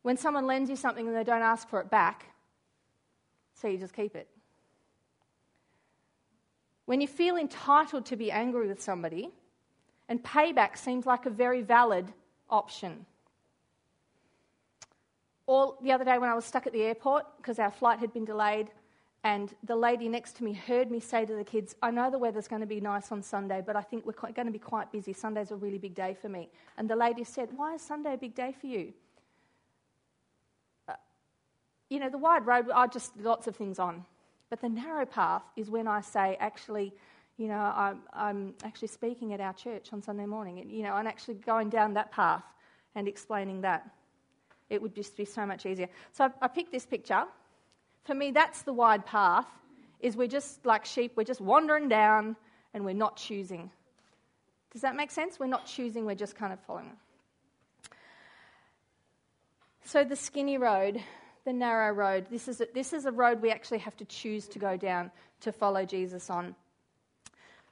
When 0.02 0.18
someone 0.18 0.48
lends 0.48 0.70
you 0.70 0.76
something 0.76 1.08
and 1.08 1.16
they 1.16 1.24
don't 1.24 1.42
ask 1.42 1.70
for 1.70 1.80
it 1.80 1.90
back, 1.90 2.26
so 3.54 3.68
you 3.68 3.78
just 3.78 3.94
keep 3.94 4.16
it. 4.16 4.28
When 6.86 7.00
you 7.00 7.08
feel 7.08 7.38
entitled 7.38 8.06
to 8.08 8.16
be 8.16 8.32
angry 8.32 8.68
with 8.68 8.82
somebody 8.82 9.30
and 10.10 10.24
payback 10.24 10.78
seems 10.78 11.06
like 11.06 11.26
a 11.26 11.30
very 11.30 11.62
valid 11.62 12.12
option. 12.50 13.06
The 15.84 15.92
other 15.92 16.06
day 16.06 16.18
when 16.18 16.30
I 16.30 16.34
was 16.34 16.46
stuck 16.46 16.66
at 16.66 16.74
the 16.74 16.84
airport 16.84 17.26
because 17.38 17.60
our 17.60 17.72
flight 17.72 18.00
had 18.00 18.14
been 18.14 18.24
delayed, 18.24 18.70
and 19.24 19.54
the 19.64 19.76
lady 19.76 20.08
next 20.08 20.38
to 20.38 20.44
me 20.44 20.54
heard 20.54 20.90
me 20.90 21.00
say 21.00 21.26
to 21.26 21.36
the 21.36 21.44
kids, 21.44 21.76
I 21.82 21.92
know 21.92 22.10
the 22.10 22.18
weather's 22.18 22.48
going 22.48 22.62
to 22.62 22.68
be 22.68 22.80
nice 22.80 23.12
on 23.12 23.22
Sunday, 23.22 23.62
but 23.66 23.76
I 23.76 23.82
think 23.82 24.06
we're 24.06 24.14
going 24.14 24.46
to 24.46 24.52
be 24.52 24.60
quite 24.60 24.92
busy. 24.92 25.14
Sunday's 25.14 25.52
a 25.52 25.56
really 25.56 25.78
big 25.78 25.94
day 25.94 26.16
for 26.20 26.30
me. 26.30 26.50
And 26.78 26.90
the 26.90 26.96
lady 26.96 27.24
said, 27.24 27.50
Why 27.56 27.76
is 27.76 27.82
Sunday 27.82 28.14
a 28.14 28.18
big 28.18 28.34
day 28.34 28.56
for 28.60 28.68
you? 28.68 28.94
Uh, 30.88 30.94
you 31.90 32.00
know, 32.00 32.10
the 32.10 32.18
wide 32.18 32.46
road, 32.48 32.68
I 32.74 32.88
just 32.88 33.16
lots 33.18 33.46
of 33.46 33.56
things 33.56 33.78
on. 33.78 34.06
But 34.50 34.62
the 34.62 34.70
narrow 34.70 35.06
path 35.06 35.44
is 35.56 35.70
when 35.70 35.88
I 35.88 36.02
say, 36.02 36.38
actually, 36.40 36.94
you 37.38 37.48
know, 37.48 37.56
I'm, 37.56 38.02
I'm 38.14 38.54
actually 38.64 38.90
speaking 38.90 39.34
at 39.34 39.42
our 39.42 39.54
church 39.54 39.90
on 39.94 40.02
Sunday 40.02 40.26
morning, 40.26 40.60
and, 40.60 40.72
you 40.72 40.84
know, 40.84 40.96
and 40.96 41.08
actually 41.08 41.36
going 41.36 41.70
down 41.70 41.94
that 41.96 42.12
path 42.12 42.44
and 42.96 43.08
explaining 43.08 43.62
that. 43.62 43.90
It 44.70 44.82
would 44.82 44.96
just 44.96 45.18
be 45.18 45.26
so 45.26 45.46
much 45.46 45.66
easier. 45.66 45.90
So 46.14 46.26
I, 46.26 46.30
I 46.44 46.48
picked 46.48 46.72
this 46.72 46.86
picture. 46.86 47.24
For 48.04 48.16
me, 48.16 48.32
that's 48.32 48.62
the 48.62 48.74
wide 48.74 49.06
path, 49.06 49.46
is 50.00 50.16
we're 50.16 50.28
just 50.28 50.66
like 50.66 50.86
sheep, 50.86 51.14
we're 51.16 51.24
just 51.24 51.42
wandering 51.42 51.90
down 51.90 52.36
and 52.74 52.86
we're 52.86 52.94
not 52.94 53.18
choosing. 53.18 53.70
Does 54.72 54.82
that 54.82 54.96
make 54.96 55.12
sense? 55.12 55.40
We're 55.40 55.48
not 55.48 55.66
choosing, 55.66 56.06
we're 56.06 56.16
just 56.16 56.36
kind 56.36 56.54
of 56.54 56.60
following. 56.62 56.92
So, 59.84 60.04
the 60.04 60.16
skinny 60.16 60.58
road, 60.58 61.02
the 61.44 61.54
narrow 61.54 61.94
road, 61.94 62.28
this 62.30 62.48
is, 62.48 62.62
a, 62.62 62.68
this 62.74 62.94
is 62.94 63.06
a 63.06 63.12
road 63.12 63.42
we 63.42 63.52
actually 63.52 63.80
have 63.80 63.98
to 63.98 64.06
choose 64.06 64.48
to 64.50 64.60
go 64.60 64.78
down 64.78 65.12
to 65.42 65.52
follow 65.52 65.86
Jesus 65.86 66.30
on. 66.30 66.56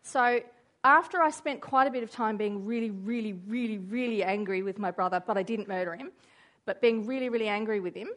So, 0.02 0.42
after 0.84 1.22
I 1.22 1.30
spent 1.30 1.60
quite 1.60 1.88
a 1.88 1.92
bit 1.92 2.04
of 2.04 2.12
time 2.12 2.38
being 2.38 2.66
really, 2.66 2.92
really, 2.92 3.34
really, 3.34 3.78
really 3.78 4.24
angry 4.24 4.64
with 4.64 4.80
my 4.80 4.92
brother, 4.92 5.22
but 5.26 5.38
I 5.38 5.44
didn't 5.44 5.68
murder 5.68 5.94
him, 5.94 6.12
but 6.66 6.82
being 6.82 7.06
really, 7.06 7.30
really 7.30 7.50
angry 7.50 7.80
with 7.80 7.96
him, 7.96 8.10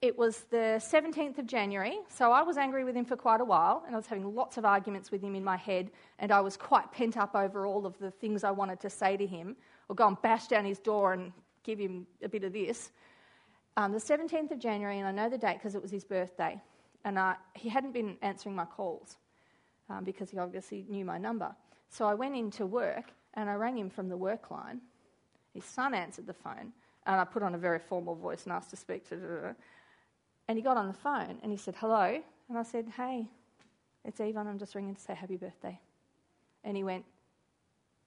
it 0.00 0.16
was 0.16 0.44
the 0.50 0.78
17th 0.78 1.38
of 1.38 1.46
January, 1.46 1.98
so 2.08 2.30
I 2.30 2.42
was 2.42 2.56
angry 2.56 2.84
with 2.84 2.94
him 2.94 3.04
for 3.04 3.16
quite 3.16 3.40
a 3.40 3.44
while, 3.44 3.82
and 3.86 3.94
I 3.94 3.98
was 3.98 4.06
having 4.06 4.32
lots 4.34 4.56
of 4.56 4.64
arguments 4.64 5.10
with 5.10 5.22
him 5.22 5.34
in 5.34 5.42
my 5.42 5.56
head, 5.56 5.90
and 6.18 6.30
I 6.30 6.40
was 6.40 6.56
quite 6.56 6.92
pent 6.92 7.16
up 7.16 7.34
over 7.34 7.66
all 7.66 7.84
of 7.84 7.98
the 7.98 8.10
things 8.10 8.44
I 8.44 8.50
wanted 8.50 8.80
to 8.80 8.90
say 8.90 9.16
to 9.16 9.26
him, 9.26 9.56
or 9.88 9.96
go 9.96 10.06
and 10.06 10.20
bash 10.22 10.46
down 10.46 10.64
his 10.64 10.78
door 10.78 11.14
and 11.14 11.32
give 11.64 11.78
him 11.78 12.06
a 12.22 12.28
bit 12.28 12.44
of 12.44 12.52
this. 12.52 12.92
Um, 13.76 13.92
the 13.92 13.98
17th 13.98 14.52
of 14.52 14.58
January, 14.58 14.98
and 14.98 15.08
I 15.08 15.10
know 15.10 15.28
the 15.28 15.38
date 15.38 15.54
because 15.54 15.74
it 15.74 15.82
was 15.82 15.90
his 15.90 16.04
birthday, 16.04 16.60
and 17.04 17.18
uh, 17.18 17.34
he 17.54 17.68
hadn't 17.68 17.92
been 17.92 18.18
answering 18.22 18.54
my 18.54 18.66
calls 18.66 19.16
um, 19.90 20.04
because 20.04 20.30
he 20.30 20.38
obviously 20.38 20.84
knew 20.88 21.04
my 21.04 21.18
number. 21.18 21.54
So 21.88 22.06
I 22.06 22.14
went 22.14 22.36
into 22.36 22.66
work 22.66 23.12
and 23.34 23.48
I 23.48 23.54
rang 23.54 23.78
him 23.78 23.90
from 23.90 24.08
the 24.08 24.16
work 24.16 24.50
line. 24.50 24.80
His 25.54 25.64
son 25.64 25.94
answered 25.94 26.26
the 26.26 26.34
phone, 26.34 26.72
and 27.06 27.20
I 27.20 27.24
put 27.24 27.42
on 27.42 27.54
a 27.54 27.58
very 27.58 27.78
formal 27.78 28.14
voice 28.14 28.44
and 28.44 28.52
asked 28.52 28.70
to 28.70 28.76
speak 28.76 29.08
to. 29.08 29.54
And 30.46 30.58
he 30.58 30.62
got 30.62 30.76
on 30.76 30.88
the 30.88 30.94
phone 30.94 31.38
and 31.42 31.50
he 31.50 31.58
said, 31.58 31.74
Hello. 31.78 32.20
And 32.48 32.58
I 32.58 32.62
said, 32.62 32.86
Hey, 32.96 33.28
it's 34.04 34.20
Yvonne. 34.20 34.46
I'm 34.46 34.58
just 34.58 34.74
ringing 34.74 34.94
to 34.94 35.00
say 35.00 35.14
happy 35.14 35.36
birthday. 35.36 35.78
And 36.64 36.76
he 36.76 36.84
went, 36.84 37.04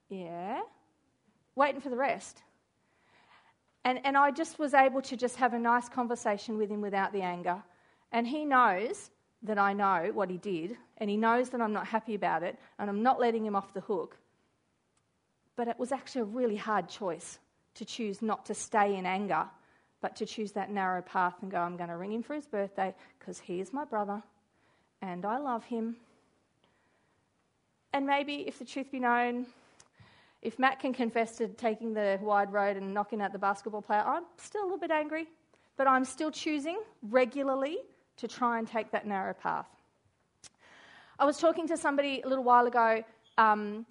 Yeah? 0.09 0.61
Waiting 1.55 1.81
for 1.81 1.89
the 1.89 1.97
rest. 1.97 2.41
And, 3.83 3.99
and 4.05 4.15
I 4.15 4.31
just 4.31 4.59
was 4.59 4.73
able 4.73 5.01
to 5.03 5.17
just 5.17 5.37
have 5.37 5.53
a 5.53 5.59
nice 5.59 5.89
conversation 5.89 6.57
with 6.57 6.69
him 6.69 6.81
without 6.81 7.13
the 7.13 7.21
anger. 7.21 7.61
And 8.11 8.27
he 8.27 8.45
knows 8.45 9.09
that 9.43 9.57
I 9.57 9.73
know 9.73 10.11
what 10.13 10.29
he 10.29 10.37
did, 10.37 10.77
and 10.97 11.09
he 11.09 11.17
knows 11.17 11.49
that 11.49 11.61
I'm 11.61 11.73
not 11.73 11.87
happy 11.87 12.15
about 12.15 12.43
it, 12.43 12.57
and 12.77 12.89
I'm 12.89 13.03
not 13.03 13.19
letting 13.19 13.45
him 13.45 13.55
off 13.55 13.73
the 13.73 13.81
hook. 13.81 14.17
But 15.55 15.67
it 15.67 15.79
was 15.79 15.91
actually 15.91 16.21
a 16.21 16.25
really 16.25 16.55
hard 16.55 16.89
choice 16.89 17.39
to 17.75 17.85
choose 17.85 18.21
not 18.21 18.45
to 18.47 18.53
stay 18.53 18.95
in 18.95 19.05
anger 19.05 19.47
but 20.01 20.15
to 20.15 20.25
choose 20.25 20.51
that 20.53 20.71
narrow 20.71 21.01
path 21.01 21.35
and 21.41 21.51
go, 21.51 21.59
I'm 21.59 21.77
going 21.77 21.89
to 21.89 21.95
ring 21.95 22.11
him 22.11 22.23
for 22.23 22.33
his 22.33 22.47
birthday 22.47 22.93
because 23.19 23.39
he 23.39 23.61
is 23.61 23.71
my 23.71 23.85
brother 23.85 24.21
and 25.01 25.25
I 25.25 25.37
love 25.37 25.63
him. 25.63 25.95
And 27.93 28.07
maybe, 28.07 28.47
if 28.47 28.57
the 28.57 28.65
truth 28.65 28.91
be 28.91 28.99
known, 28.99 29.45
if 30.41 30.57
Matt 30.57 30.79
can 30.79 30.93
confess 30.93 31.37
to 31.37 31.47
taking 31.49 31.93
the 31.93 32.17
wide 32.21 32.51
road 32.51 32.77
and 32.77 32.93
knocking 32.93 33.21
out 33.21 33.31
the 33.31 33.39
basketball 33.39 33.81
player, 33.81 34.03
I'm 34.05 34.23
still 34.37 34.63
a 34.63 34.65
little 34.65 34.79
bit 34.79 34.91
angry, 34.91 35.27
but 35.77 35.87
I'm 35.87 36.05
still 36.05 36.31
choosing 36.31 36.79
regularly 37.03 37.77
to 38.21 38.27
try 38.27 38.57
and 38.57 38.67
take 38.67 38.91
that 38.91 39.05
narrow 39.05 39.33
path. 39.33 39.67
I 41.19 41.25
was 41.25 41.37
talking 41.37 41.67
to 41.67 41.77
somebody 41.77 42.21
a 42.21 42.27
little 42.27 42.43
while 42.43 42.65
ago 42.65 43.03
um, 43.37 43.85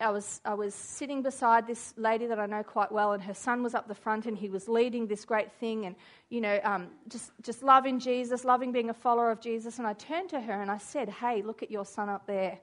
I 0.00 0.10
was, 0.10 0.40
I 0.44 0.54
was 0.54 0.74
sitting 0.74 1.22
beside 1.22 1.66
this 1.66 1.94
lady 1.96 2.26
that 2.26 2.38
I 2.38 2.46
know 2.46 2.62
quite 2.62 2.90
well, 2.90 3.12
and 3.12 3.22
her 3.22 3.34
son 3.34 3.62
was 3.62 3.74
up 3.74 3.86
the 3.86 3.94
front, 3.94 4.26
and 4.26 4.36
he 4.36 4.48
was 4.48 4.68
leading 4.68 5.06
this 5.06 5.24
great 5.24 5.52
thing, 5.52 5.86
and 5.86 5.94
you 6.30 6.40
know, 6.40 6.58
um, 6.64 6.88
just 7.08 7.30
just 7.42 7.62
loving 7.62 8.00
Jesus, 8.00 8.44
loving 8.44 8.72
being 8.72 8.90
a 8.90 8.94
follower 8.94 9.30
of 9.30 9.40
Jesus. 9.40 9.78
And 9.78 9.86
I 9.86 9.92
turned 9.92 10.30
to 10.30 10.40
her 10.40 10.60
and 10.60 10.70
I 10.70 10.78
said, 10.78 11.08
"Hey, 11.08 11.42
look 11.42 11.62
at 11.62 11.70
your 11.70 11.84
son 11.84 12.08
up 12.08 12.26
there. 12.26 12.58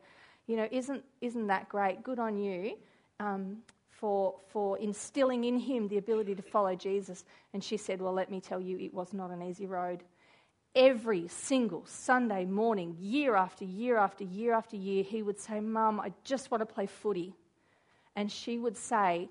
You 0.47 0.57
know, 0.57 0.67
isn't 0.71 1.03
isn't 1.21 1.47
that 1.47 1.69
great? 1.69 2.03
Good 2.03 2.19
on 2.19 2.37
you." 2.37 2.77
Um, 3.19 3.57
for, 3.89 4.33
for 4.47 4.79
instilling 4.79 5.43
in 5.43 5.59
him 5.59 5.87
the 5.87 5.99
ability 5.99 6.33
to 6.33 6.41
follow 6.41 6.73
Jesus. 6.73 7.23
And 7.53 7.63
she 7.63 7.77
said, 7.77 8.01
Well, 8.01 8.13
let 8.13 8.31
me 8.31 8.41
tell 8.41 8.59
you, 8.59 8.79
it 8.79 8.91
was 8.91 9.13
not 9.13 9.29
an 9.29 9.43
easy 9.43 9.67
road 9.67 10.03
every 10.75 11.27
single 11.27 11.85
Sunday 11.85 12.45
morning, 12.45 12.95
year 12.99 13.35
after 13.35 13.65
year 13.65 13.97
after 13.97 14.23
year 14.23 14.53
after 14.53 14.75
year, 14.75 15.03
he 15.03 15.21
would 15.21 15.39
say, 15.39 15.59
Mum, 15.59 15.99
I 15.99 16.13
just 16.23 16.51
want 16.51 16.61
to 16.61 16.65
play 16.65 16.85
footy. 16.85 17.35
And 18.15 18.31
she 18.31 18.57
would 18.57 18.77
say, 18.77 19.29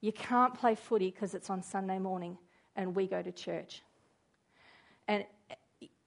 You 0.00 0.12
can't 0.12 0.54
play 0.54 0.74
footy 0.74 1.10
because 1.10 1.34
it's 1.34 1.50
on 1.50 1.62
Sunday 1.62 1.98
morning 1.98 2.38
and 2.76 2.94
we 2.94 3.06
go 3.06 3.20
to 3.20 3.32
church. 3.32 3.82
And 5.08 5.24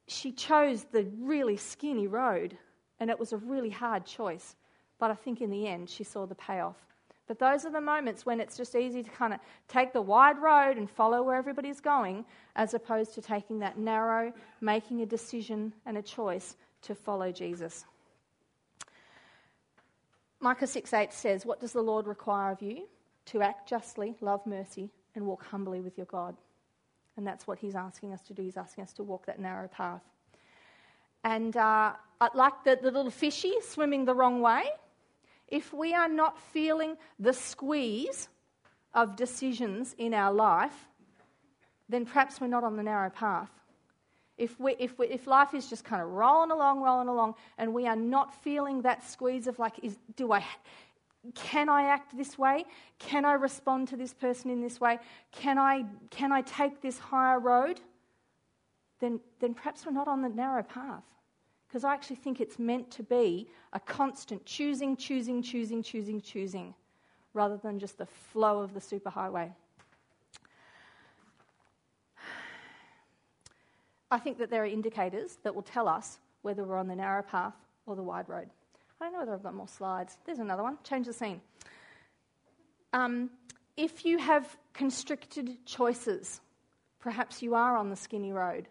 she 0.08 0.32
chose 0.32 0.84
the 0.84 1.08
really 1.20 1.58
skinny 1.58 2.08
road, 2.08 2.58
and 3.00 3.10
it 3.10 3.20
was 3.20 3.34
a 3.34 3.38
really 3.38 3.70
hard 3.70 4.06
choice. 4.06 4.56
But 5.00 5.12
I 5.12 5.16
think 5.16 5.42
in 5.42 5.50
the 5.50 5.68
end, 5.68 5.90
she 5.90 6.04
saw 6.04 6.26
the 6.26 6.36
payoff. 6.36 6.78
But 7.32 7.40
those 7.40 7.64
are 7.64 7.72
the 7.72 7.80
moments 7.80 8.26
when 8.26 8.42
it's 8.42 8.58
just 8.58 8.76
easy 8.76 9.02
to 9.04 9.10
kind 9.10 9.34
of 9.34 9.40
take 9.70 9.94
the 9.94 10.02
wide 10.02 10.38
road 10.38 10.76
and 10.76 10.90
follow 10.90 11.24
where 11.24 11.38
everybody's 11.38 11.80
going, 11.80 12.26
as 12.58 12.74
opposed 12.74 13.14
to 13.14 13.22
taking 13.22 13.60
that 13.60 13.78
narrow, 13.78 14.34
making 14.60 15.02
a 15.02 15.06
decision 15.06 15.72
and 15.86 15.98
a 15.98 16.02
choice 16.02 16.58
to 16.82 16.94
follow 16.94 17.32
Jesus. 17.32 17.86
Micah 20.42 20.68
6 20.68 20.92
8 20.92 21.14
says, 21.14 21.46
What 21.46 21.62
does 21.62 21.72
the 21.72 21.82
Lord 21.82 22.06
require 22.06 22.52
of 22.52 22.62
you? 22.62 22.86
To 23.28 23.42
act 23.42 23.70
justly, 23.70 24.14
love 24.20 24.46
mercy, 24.46 24.90
and 25.16 25.26
walk 25.26 25.46
humbly 25.46 25.80
with 25.80 25.96
your 25.96 26.08
God. 26.08 26.36
And 27.16 27.26
that's 27.26 27.48
what 27.48 27.60
he's 27.60 27.76
asking 27.76 28.12
us 28.12 28.22
to 28.24 28.34
do. 28.34 28.42
He's 28.42 28.58
asking 28.58 28.84
us 28.84 28.92
to 28.96 29.04
walk 29.04 29.26
that 29.28 29.40
narrow 29.40 29.70
path. 29.70 30.04
And 31.24 31.56
uh, 31.56 31.94
like 32.34 32.66
the, 32.66 32.78
the 32.82 32.92
little 32.92 33.10
fishy 33.10 33.54
swimming 33.62 34.04
the 34.04 34.16
wrong 34.16 34.42
way, 34.42 34.66
if 35.52 35.74
we 35.74 35.94
are 35.94 36.08
not 36.08 36.40
feeling 36.40 36.96
the 37.20 37.34
squeeze 37.34 38.30
of 38.94 39.16
decisions 39.16 39.94
in 39.98 40.14
our 40.14 40.34
life, 40.34 40.88
then 41.90 42.06
perhaps 42.06 42.40
we're 42.40 42.48
not 42.48 42.64
on 42.64 42.78
the 42.78 42.84
narrow 42.84 43.10
path. 43.10 43.52
If, 44.38 44.60
we, 44.60 44.76
if, 44.80 44.98
we, 44.98 45.08
if 45.08 45.28
life 45.28 45.54
is 45.54 45.70
just 45.70 45.84
kind 45.84 46.02
of 46.02 46.10
rolling 46.10 46.52
along, 46.52 46.82
rolling 46.82 47.10
along, 47.10 47.36
and 47.58 47.74
we 47.74 47.86
are 47.86 47.98
not 47.98 48.34
feeling 48.44 48.82
that 48.84 49.04
squeeze 49.04 49.46
of 49.46 49.60
like, 49.60 49.78
is, 49.84 49.98
do 50.16 50.32
I, 50.32 50.44
can 51.36 51.70
I 51.70 51.84
act 51.84 52.18
this 52.18 52.38
way? 52.38 52.66
Can 52.98 53.26
I 53.26 53.34
respond 53.34 53.90
to 53.90 53.98
this 53.98 54.14
person 54.14 54.50
in 54.50 54.62
this 54.62 54.80
way? 54.80 55.00
Can 55.32 55.60
I, 55.60 55.84
can 56.10 56.32
I 56.32 56.42
take 56.42 56.82
this 56.82 56.98
higher 56.98 57.40
road? 57.40 57.82
Then, 59.00 59.20
then 59.40 59.54
perhaps 59.54 59.86
we're 59.86 59.92
not 59.92 60.08
on 60.08 60.22
the 60.22 60.30
narrow 60.30 60.64
path 60.64 61.04
because 61.72 61.86
I 61.86 61.94
actually 61.94 62.18
think 62.18 62.42
it's 62.42 62.60
meant 62.60 62.92
to 62.92 63.04
be 63.04 63.48
a 63.72 63.80
constant 63.80 64.46
choosing, 64.46 64.98
choosing, 64.98 65.42
choosing, 65.42 65.82
choosing, 65.82 66.20
choosing, 66.20 66.74
rather 67.34 67.56
than 67.56 67.80
just 67.80 67.98
the 67.98 68.06
flow 68.06 68.60
of 68.60 68.74
the 68.74 68.82
superhighway. 68.82 69.54
I 74.12 74.20
think 74.20 74.38
that 74.40 74.50
there 74.50 74.64
are 74.64 74.68
indicators 74.68 75.38
that 75.44 75.56
will 75.56 75.62
tell 75.62 75.88
us 75.88 76.20
whether 76.42 76.66
we're 76.66 76.78
on 76.78 76.90
the 76.90 76.96
narrow 76.96 77.24
path 77.24 77.56
or 77.86 77.96
the 77.96 78.04
wide 78.04 78.28
road. 78.28 78.50
I 79.00 79.06
don't 79.06 79.14
know 79.14 79.20
whether 79.20 79.34
I've 79.34 79.44
got 79.44 79.54
more 79.54 79.70
slides. 79.70 80.18
There's 80.26 80.40
another 80.40 80.64
one. 80.64 80.78
Change 80.84 81.08
the 81.08 81.14
scene. 81.14 81.40
Um, 82.92 83.30
if 83.78 84.04
you 84.04 84.18
have 84.18 84.58
constricted 84.74 85.66
choices, 85.66 86.42
perhaps 87.00 87.42
you 87.42 87.56
are 87.56 87.78
on 87.78 87.90
the 87.90 87.96
skinny 87.96 88.34
road 88.34 88.68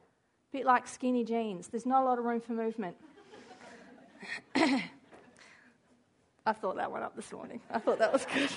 a 0.53 0.57
bit 0.57 0.67
like 0.67 0.89
skinny 0.89 1.25
jeans. 1.25 1.69
There's 1.69 1.87
not 1.87 2.03
a 2.03 2.05
lot 2.05 2.19
of 2.19 2.25
room 2.25 2.41
for 2.41 2.53
movement. 2.53 2.97
I 4.57 6.53
thought 6.53 6.77
that 6.77 6.91
one 6.91 7.03
up 7.03 7.15
this 7.15 7.33
morning. 7.33 7.61
I 7.71 7.79
thought 7.79 7.99
that 8.01 8.13
was 8.13 8.27
good. 8.27 8.51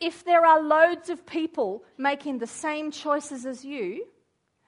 if 0.00 0.24
there 0.24 0.46
are 0.46 0.62
loads 0.62 1.10
of 1.10 1.26
people 1.26 1.82
making 1.96 2.38
the 2.38 2.46
same 2.46 2.92
choices 2.92 3.46
as 3.46 3.64
you, 3.64 4.06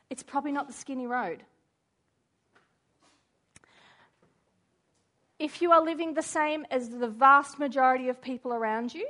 it's 0.09 0.25
probably 0.25 0.51
not 0.51 0.67
the 0.67 0.73
skinny 0.73 1.07
road. 1.07 1.45
If 5.39 5.63
you 5.63 5.71
are 5.73 5.83
living 5.83 6.15
the 6.15 6.23
same 6.23 6.67
as 6.71 6.89
the 6.91 7.09
vast 7.09 7.59
majority 7.59 8.09
of 8.09 8.21
people 8.21 8.53
around 8.53 8.93
you, 8.93 9.09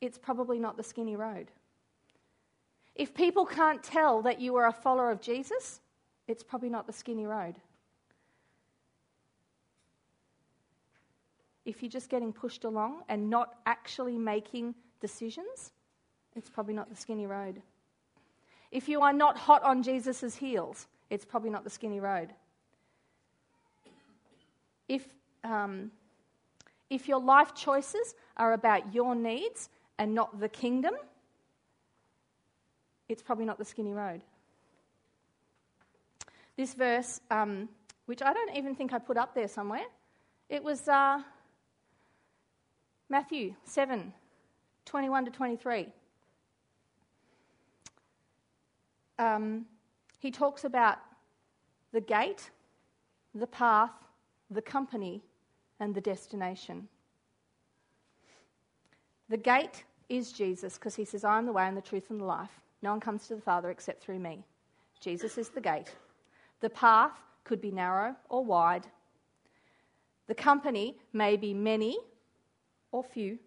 it's 0.00 0.16
probably 0.16 0.58
not 0.58 0.76
the 0.76 0.82
skinny 0.82 1.16
road. 1.16 1.50
If 2.96 3.14
people 3.14 3.44
can't 3.44 3.82
tell 3.82 4.22
that 4.22 4.40
you 4.40 4.56
are 4.56 4.66
a 4.66 4.72
follower 4.72 5.10
of 5.10 5.20
Jesus, 5.20 5.80
it's 6.26 6.42
probably 6.42 6.70
not 6.70 6.86
the 6.86 6.92
skinny 6.92 7.26
road. 7.26 7.56
If 11.66 11.82
you're 11.82 11.90
just 11.90 12.08
getting 12.08 12.32
pushed 12.32 12.64
along 12.64 13.02
and 13.08 13.28
not 13.28 13.56
actually 13.66 14.16
making 14.16 14.74
decisions, 15.00 15.72
it's 16.34 16.48
probably 16.48 16.74
not 16.74 16.88
the 16.88 16.96
skinny 16.96 17.26
road. 17.26 17.60
If 18.70 18.88
you 18.88 19.02
are 19.02 19.12
not 19.12 19.36
hot 19.36 19.62
on 19.62 19.82
Jesus' 19.82 20.36
heels, 20.36 20.86
it's 21.10 21.24
probably 21.24 21.50
not 21.50 21.64
the 21.64 21.70
skinny 21.70 22.00
road. 22.00 22.32
If, 24.88 25.06
um, 25.44 25.90
if 26.88 27.08
your 27.08 27.20
life 27.20 27.54
choices 27.54 28.14
are 28.36 28.54
about 28.54 28.94
your 28.94 29.14
needs 29.14 29.68
and 29.98 30.14
not 30.14 30.40
the 30.40 30.48
kingdom, 30.48 30.94
it's 33.08 33.22
probably 33.22 33.44
not 33.44 33.58
the 33.58 33.64
skinny 33.64 33.92
road. 33.92 34.22
This 36.56 36.74
verse, 36.74 37.20
um, 37.30 37.68
which 38.06 38.22
I 38.22 38.32
don't 38.32 38.56
even 38.56 38.74
think 38.74 38.92
I 38.92 38.98
put 38.98 39.16
up 39.16 39.34
there 39.34 39.48
somewhere, 39.48 39.84
it 40.48 40.62
was 40.62 40.88
uh, 40.88 41.20
Matthew 43.08 43.54
7 43.64 44.12
21 44.84 45.24
to 45.24 45.30
23. 45.32 45.88
um, 49.18 49.66
he 50.18 50.30
talks 50.30 50.64
about 50.64 50.98
the 51.92 52.00
gate, 52.00 52.50
the 53.34 53.46
path, 53.46 53.92
the 54.50 54.62
company, 54.62 55.22
and 55.80 55.94
the 55.94 56.00
destination. 56.00 56.88
The 59.28 59.36
gate 59.36 59.84
is 60.08 60.32
Jesus 60.32 60.74
because 60.74 60.94
he 60.94 61.04
says, 61.04 61.24
I 61.24 61.38
am 61.38 61.46
the 61.46 61.52
way 61.52 61.66
and 61.66 61.76
the 61.76 61.82
truth 61.82 62.10
and 62.10 62.20
the 62.20 62.24
life. 62.24 62.60
No 62.86 62.92
one 62.92 63.00
comes 63.00 63.26
to 63.26 63.34
the 63.34 63.42
Father 63.42 63.70
except 63.70 64.00
through 64.00 64.20
me. 64.20 64.44
Jesus 65.00 65.38
is 65.38 65.48
the 65.48 65.60
gate. 65.60 65.92
The 66.60 66.70
path 66.70 67.10
could 67.42 67.60
be 67.60 67.72
narrow 67.72 68.14
or 68.28 68.44
wide. 68.44 68.86
The 70.28 70.36
company 70.36 70.96
may 71.12 71.36
be 71.36 71.52
many 71.52 71.98
or 72.92 73.02
few. 73.02 73.40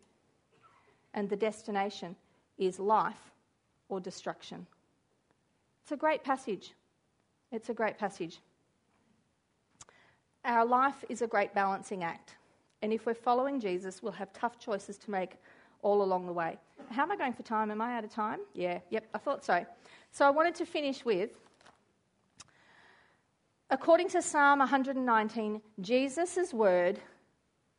And 1.14 1.30
the 1.30 1.38
destination 1.38 2.18
is 2.58 2.82
life 2.82 3.32
or 3.88 4.02
destruction. 4.02 4.68
It's 5.84 5.94
a 5.94 5.96
great 5.96 6.26
passage. 6.26 6.74
It's 7.50 7.70
a 7.70 7.74
great 7.74 7.98
passage. 7.98 8.42
Our 10.44 10.66
life 10.66 11.06
is 11.08 11.22
a 11.22 11.28
great 11.28 11.54
balancing 11.54 12.04
act. 12.04 12.36
And 12.82 12.92
if 12.92 13.06
we're 13.06 13.14
following 13.14 13.62
Jesus, 13.62 14.04
we'll 14.04 14.12
have 14.12 14.34
tough 14.34 14.60
choices 14.60 14.98
to 14.98 15.12
make 15.12 15.38
all 15.82 16.02
along 16.02 16.26
the 16.26 16.34
way. 16.34 16.58
How 16.90 17.04
am 17.04 17.12
I 17.12 17.16
going 17.16 17.34
for 17.34 17.44
time? 17.44 17.72
Am 17.72 17.82
I 17.82 17.96
out 17.96 18.04
of 18.04 18.12
time? 18.12 18.40
Yeah, 18.54 18.80
yep, 18.90 19.06
I 19.14 19.18
thought 19.18 19.46
so. 19.46 19.66
So 20.12 20.26
I 20.26 20.30
wanted 20.30 20.56
to 20.56 20.66
finish 20.66 21.06
with 21.06 21.30
according 23.70 24.10
to 24.10 24.22
Psalm 24.22 24.60
119, 24.60 25.62
Jesus' 25.80 26.54
word 26.54 27.00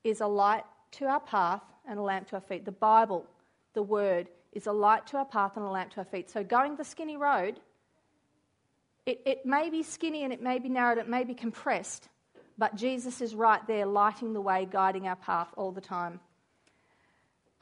is 0.05 0.21
a 0.21 0.27
light 0.27 0.65
to 0.93 1.07
our 1.07 1.21
path 1.21 1.63
and 1.87 1.99
a 1.99 2.03
lamp 2.03 2.29
to 2.29 2.37
our 2.37 2.41
feet. 2.41 2.65
The 2.65 2.73
Bible, 2.73 3.27
the 3.75 3.83
word, 3.83 4.29
is 4.53 4.67
a 4.67 4.73
light 4.73 5.07
to 5.09 5.19
our 5.19 5.25
path 5.25 5.57
and 5.57 5.65
a 5.65 5.69
lamp 5.69 5.91
to 5.93 5.99
our 5.99 6.05
feet. 6.05 6.31
So 6.31 6.43
going 6.43 6.77
the 6.77 6.85
skinny 6.85 7.17
road, 7.17 7.61
it, 9.07 9.21
it 9.25 9.47
may 9.47 9.71
be 9.71 9.83
skinny 9.83 10.25
and 10.25 10.33
it 10.33 10.43
may 10.43 10.59
be 10.59 10.69
narrowed, 10.69 10.99
it 10.99 11.09
may 11.09 11.25
be 11.25 11.35
compressed, 11.35 12.09
but 12.59 12.77
Jesus 12.77 13.21
is 13.21 13.35
right 13.35 13.65
there 13.67 13.87
lighting 13.87 14.33
the 14.33 14.41
way, 14.41 14.69
guiding 14.71 15.09
our 15.09 15.17
path 15.17 15.49
all 15.57 15.73
the 15.73 15.81
time. 15.81 16.21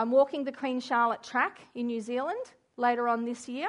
I'm 0.00 0.12
walking 0.12 0.44
the 0.44 0.52
Queen 0.52 0.78
Charlotte 0.78 1.24
track 1.24 1.60
in 1.74 1.88
New 1.88 2.00
Zealand 2.00 2.44
later 2.76 3.08
on 3.08 3.24
this 3.24 3.48
year, 3.48 3.68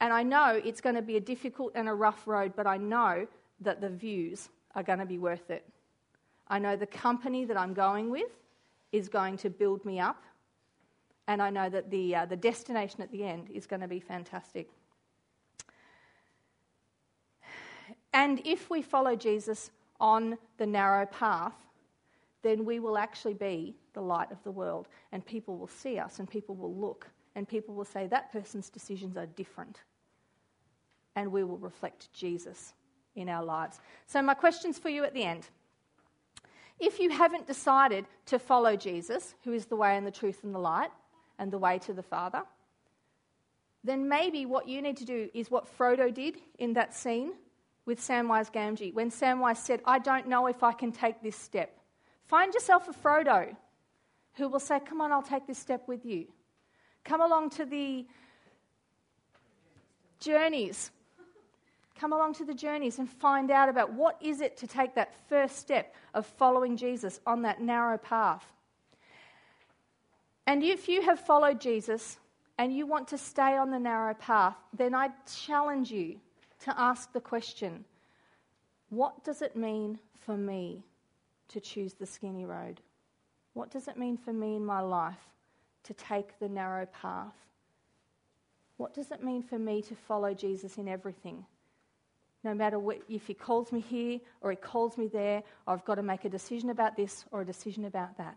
and 0.00 0.10
I 0.10 0.22
know 0.22 0.60
it's 0.64 0.80
going 0.80 0.94
to 0.94 1.02
be 1.02 1.18
a 1.18 1.20
difficult 1.20 1.72
and 1.74 1.88
a 1.88 1.92
rough 1.92 2.26
road, 2.26 2.54
but 2.56 2.66
I 2.66 2.78
know 2.78 3.26
that 3.60 3.82
the 3.82 3.90
views 3.90 4.48
are 4.74 4.82
going 4.82 4.98
to 4.98 5.04
be 5.04 5.18
worth 5.18 5.50
it. 5.50 5.68
I 6.48 6.58
know 6.58 6.74
the 6.74 6.86
company 6.86 7.44
that 7.44 7.58
I'm 7.58 7.74
going 7.74 8.10
with 8.10 8.30
is 8.92 9.10
going 9.10 9.36
to 9.38 9.50
build 9.50 9.84
me 9.84 10.00
up, 10.00 10.22
and 11.28 11.42
I 11.42 11.50
know 11.50 11.68
that 11.68 11.90
the, 11.90 12.16
uh, 12.16 12.24
the 12.24 12.36
destination 12.36 13.02
at 13.02 13.12
the 13.12 13.22
end 13.22 13.50
is 13.52 13.66
going 13.66 13.80
to 13.80 13.88
be 13.88 14.00
fantastic. 14.00 14.70
And 18.14 18.40
if 18.46 18.70
we 18.70 18.80
follow 18.80 19.16
Jesus 19.16 19.70
on 20.00 20.38
the 20.56 20.66
narrow 20.66 21.06
path, 21.06 21.54
then 22.42 22.64
we 22.64 22.80
will 22.80 22.98
actually 22.98 23.34
be 23.34 23.74
the 23.94 24.00
light 24.00 24.30
of 24.30 24.42
the 24.42 24.50
world. 24.50 24.88
And 25.12 25.24
people 25.24 25.56
will 25.56 25.68
see 25.68 25.98
us 25.98 26.18
and 26.18 26.28
people 26.28 26.54
will 26.54 26.74
look 26.74 27.08
and 27.34 27.48
people 27.48 27.74
will 27.74 27.84
say, 27.84 28.06
that 28.08 28.32
person's 28.32 28.68
decisions 28.68 29.16
are 29.16 29.26
different. 29.26 29.80
And 31.16 31.32
we 31.32 31.44
will 31.44 31.58
reflect 31.58 32.12
Jesus 32.12 32.74
in 33.14 33.28
our 33.28 33.44
lives. 33.44 33.80
So, 34.06 34.20
my 34.22 34.34
questions 34.34 34.78
for 34.78 34.88
you 34.88 35.04
at 35.04 35.14
the 35.14 35.24
end. 35.24 35.48
If 36.78 36.98
you 36.98 37.10
haven't 37.10 37.46
decided 37.46 38.06
to 38.26 38.38
follow 38.38 38.76
Jesus, 38.76 39.34
who 39.44 39.52
is 39.52 39.66
the 39.66 39.76
way 39.76 39.96
and 39.96 40.06
the 40.06 40.10
truth 40.10 40.42
and 40.42 40.54
the 40.54 40.58
light, 40.58 40.90
and 41.38 41.50
the 41.50 41.58
way 41.58 41.78
to 41.80 41.92
the 41.92 42.02
Father, 42.02 42.42
then 43.84 44.08
maybe 44.08 44.46
what 44.46 44.68
you 44.68 44.80
need 44.80 44.96
to 44.98 45.04
do 45.04 45.28
is 45.34 45.50
what 45.50 45.66
Frodo 45.78 46.12
did 46.12 46.36
in 46.58 46.72
that 46.74 46.94
scene 46.94 47.32
with 47.84 48.00
Samwise 48.00 48.52
Gamgee. 48.52 48.94
When 48.94 49.10
Samwise 49.10 49.56
said, 49.56 49.80
I 49.84 49.98
don't 49.98 50.28
know 50.28 50.46
if 50.46 50.62
I 50.62 50.72
can 50.72 50.92
take 50.92 51.22
this 51.22 51.36
step. 51.36 51.76
Find 52.32 52.54
yourself 52.54 52.88
a 52.88 52.92
Frodo 52.94 53.54
who 54.36 54.48
will 54.48 54.58
say, 54.58 54.80
Come 54.80 55.02
on, 55.02 55.12
I'll 55.12 55.20
take 55.20 55.46
this 55.46 55.58
step 55.58 55.86
with 55.86 56.06
you. 56.06 56.28
Come 57.04 57.20
along 57.20 57.50
to 57.50 57.66
the 57.66 58.06
journeys. 60.18 60.90
Come 62.00 62.14
along 62.14 62.32
to 62.36 62.46
the 62.46 62.54
journeys 62.54 62.98
and 62.98 63.06
find 63.06 63.50
out 63.50 63.68
about 63.68 63.92
what 63.92 64.16
is 64.22 64.40
it 64.40 64.56
to 64.56 64.66
take 64.66 64.94
that 64.94 65.14
first 65.28 65.58
step 65.58 65.94
of 66.14 66.24
following 66.24 66.74
Jesus 66.74 67.20
on 67.26 67.42
that 67.42 67.60
narrow 67.60 67.98
path. 67.98 68.46
And 70.46 70.62
if 70.62 70.88
you 70.88 71.02
have 71.02 71.20
followed 71.20 71.60
Jesus 71.60 72.16
and 72.56 72.74
you 72.74 72.86
want 72.86 73.08
to 73.08 73.18
stay 73.18 73.58
on 73.58 73.70
the 73.70 73.78
narrow 73.78 74.14
path, 74.14 74.56
then 74.72 74.94
I 74.94 75.10
challenge 75.44 75.90
you 75.90 76.18
to 76.60 76.80
ask 76.80 77.12
the 77.12 77.20
question 77.20 77.84
what 78.88 79.22
does 79.22 79.42
it 79.42 79.54
mean 79.54 79.98
for 80.24 80.38
me 80.38 80.82
to 81.52 81.60
choose 81.60 81.94
the 81.94 82.06
skinny 82.06 82.44
road? 82.44 82.80
What 83.54 83.70
does 83.70 83.88
it 83.88 83.96
mean 83.96 84.16
for 84.16 84.32
me 84.32 84.56
in 84.56 84.64
my 84.64 84.80
life 84.80 85.28
to 85.84 85.94
take 85.94 86.38
the 86.38 86.48
narrow 86.48 86.86
path? 86.86 87.34
What 88.76 88.94
does 88.94 89.10
it 89.10 89.22
mean 89.22 89.42
for 89.42 89.58
me 89.58 89.82
to 89.82 89.94
follow 89.94 90.34
Jesus 90.34 90.78
in 90.78 90.88
everything? 90.88 91.44
No 92.44 92.54
matter 92.54 92.78
what, 92.78 92.98
if 93.08 93.26
he 93.26 93.34
calls 93.34 93.70
me 93.70 93.80
here 93.80 94.18
or 94.40 94.50
he 94.50 94.56
calls 94.56 94.98
me 94.98 95.06
there, 95.06 95.42
or 95.66 95.74
I've 95.74 95.84
got 95.84 95.96
to 95.96 96.02
make 96.02 96.24
a 96.24 96.28
decision 96.28 96.70
about 96.70 96.96
this 96.96 97.24
or 97.30 97.42
a 97.42 97.46
decision 97.46 97.84
about 97.84 98.16
that. 98.18 98.36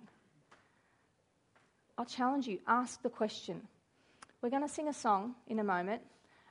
I'll 1.97 2.05
challenge 2.05 2.45
you, 2.45 2.59
ask 2.67 3.01
the 3.01 3.09
question. 3.09 3.61
We're 4.41 4.49
going 4.49 4.67
to 4.67 4.73
sing 4.73 4.89
a 4.89 4.93
song 4.93 5.33
in 5.47 5.59
a 5.59 5.63
moment, 5.63 6.01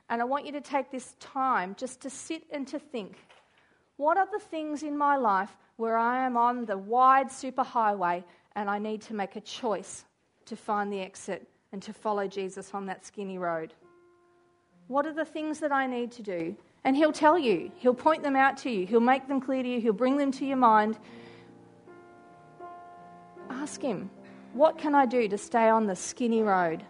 and 0.09 0.21
I 0.21 0.25
want 0.25 0.45
you 0.45 0.51
to 0.53 0.61
take 0.61 0.91
this 0.91 1.15
time 1.19 1.75
just 1.77 2.01
to 2.01 2.09
sit 2.09 2.43
and 2.51 2.67
to 2.67 2.79
think 2.79 3.15
what 3.97 4.17
are 4.17 4.27
the 4.31 4.39
things 4.39 4.83
in 4.83 4.97
my 4.97 5.15
life 5.15 5.55
where 5.77 5.97
I 5.97 6.25
am 6.25 6.37
on 6.37 6.65
the 6.65 6.77
wide 6.77 7.27
superhighway 7.27 8.23
and 8.55 8.69
I 8.69 8.79
need 8.79 9.01
to 9.03 9.13
make 9.13 9.35
a 9.35 9.41
choice 9.41 10.05
to 10.45 10.55
find 10.55 10.91
the 10.91 11.01
exit 11.01 11.47
and 11.71 11.81
to 11.83 11.93
follow 11.93 12.27
Jesus 12.27 12.73
on 12.73 12.85
that 12.85 13.05
skinny 13.05 13.37
road. 13.37 13.73
What 14.87 15.05
are 15.05 15.13
the 15.13 15.25
things 15.25 15.59
that 15.59 15.71
I 15.71 15.87
need 15.87 16.11
to 16.13 16.23
do? 16.23 16.55
And 16.83 16.95
He'll 16.95 17.11
tell 17.11 17.37
you, 17.37 17.71
He'll 17.77 17.95
point 17.95 18.23
them 18.23 18.35
out 18.35 18.57
to 18.59 18.69
you, 18.69 18.85
He'll 18.85 18.99
make 18.99 19.27
them 19.27 19.41
clear 19.41 19.63
to 19.63 19.69
you, 19.69 19.81
He'll 19.81 19.93
bring 19.93 20.17
them 20.17 20.31
to 20.33 20.45
your 20.45 20.57
mind. 20.57 20.97
Ask 23.49 23.81
Him, 23.81 24.09
what 24.53 24.77
can 24.77 24.95
I 24.95 25.05
do 25.05 25.27
to 25.27 25.37
stay 25.37 25.67
on 25.67 25.87
the 25.87 25.95
skinny 25.95 26.41
road? 26.41 26.83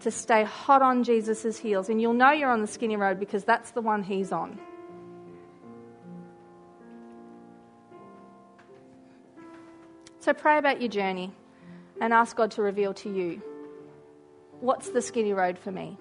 To 0.00 0.10
stay 0.10 0.44
hot 0.44 0.82
on 0.82 1.02
Jesus' 1.02 1.58
heels. 1.58 1.88
And 1.88 2.00
you'll 2.00 2.12
know 2.12 2.30
you're 2.30 2.50
on 2.50 2.60
the 2.60 2.68
skinny 2.68 2.96
road 2.96 3.18
because 3.18 3.42
that's 3.42 3.72
the 3.72 3.80
one 3.80 4.02
He's 4.02 4.30
on. 4.30 4.60
So 10.24 10.32
pray 10.32 10.56
about 10.56 10.80
your 10.80 10.88
journey 10.88 11.34
and 12.00 12.14
ask 12.14 12.34
God 12.34 12.50
to 12.52 12.62
reveal 12.62 12.94
to 12.94 13.10
you 13.14 13.42
what's 14.60 14.88
the 14.88 15.02
skinny 15.02 15.34
road 15.34 15.58
for 15.58 15.70
me? 15.70 15.98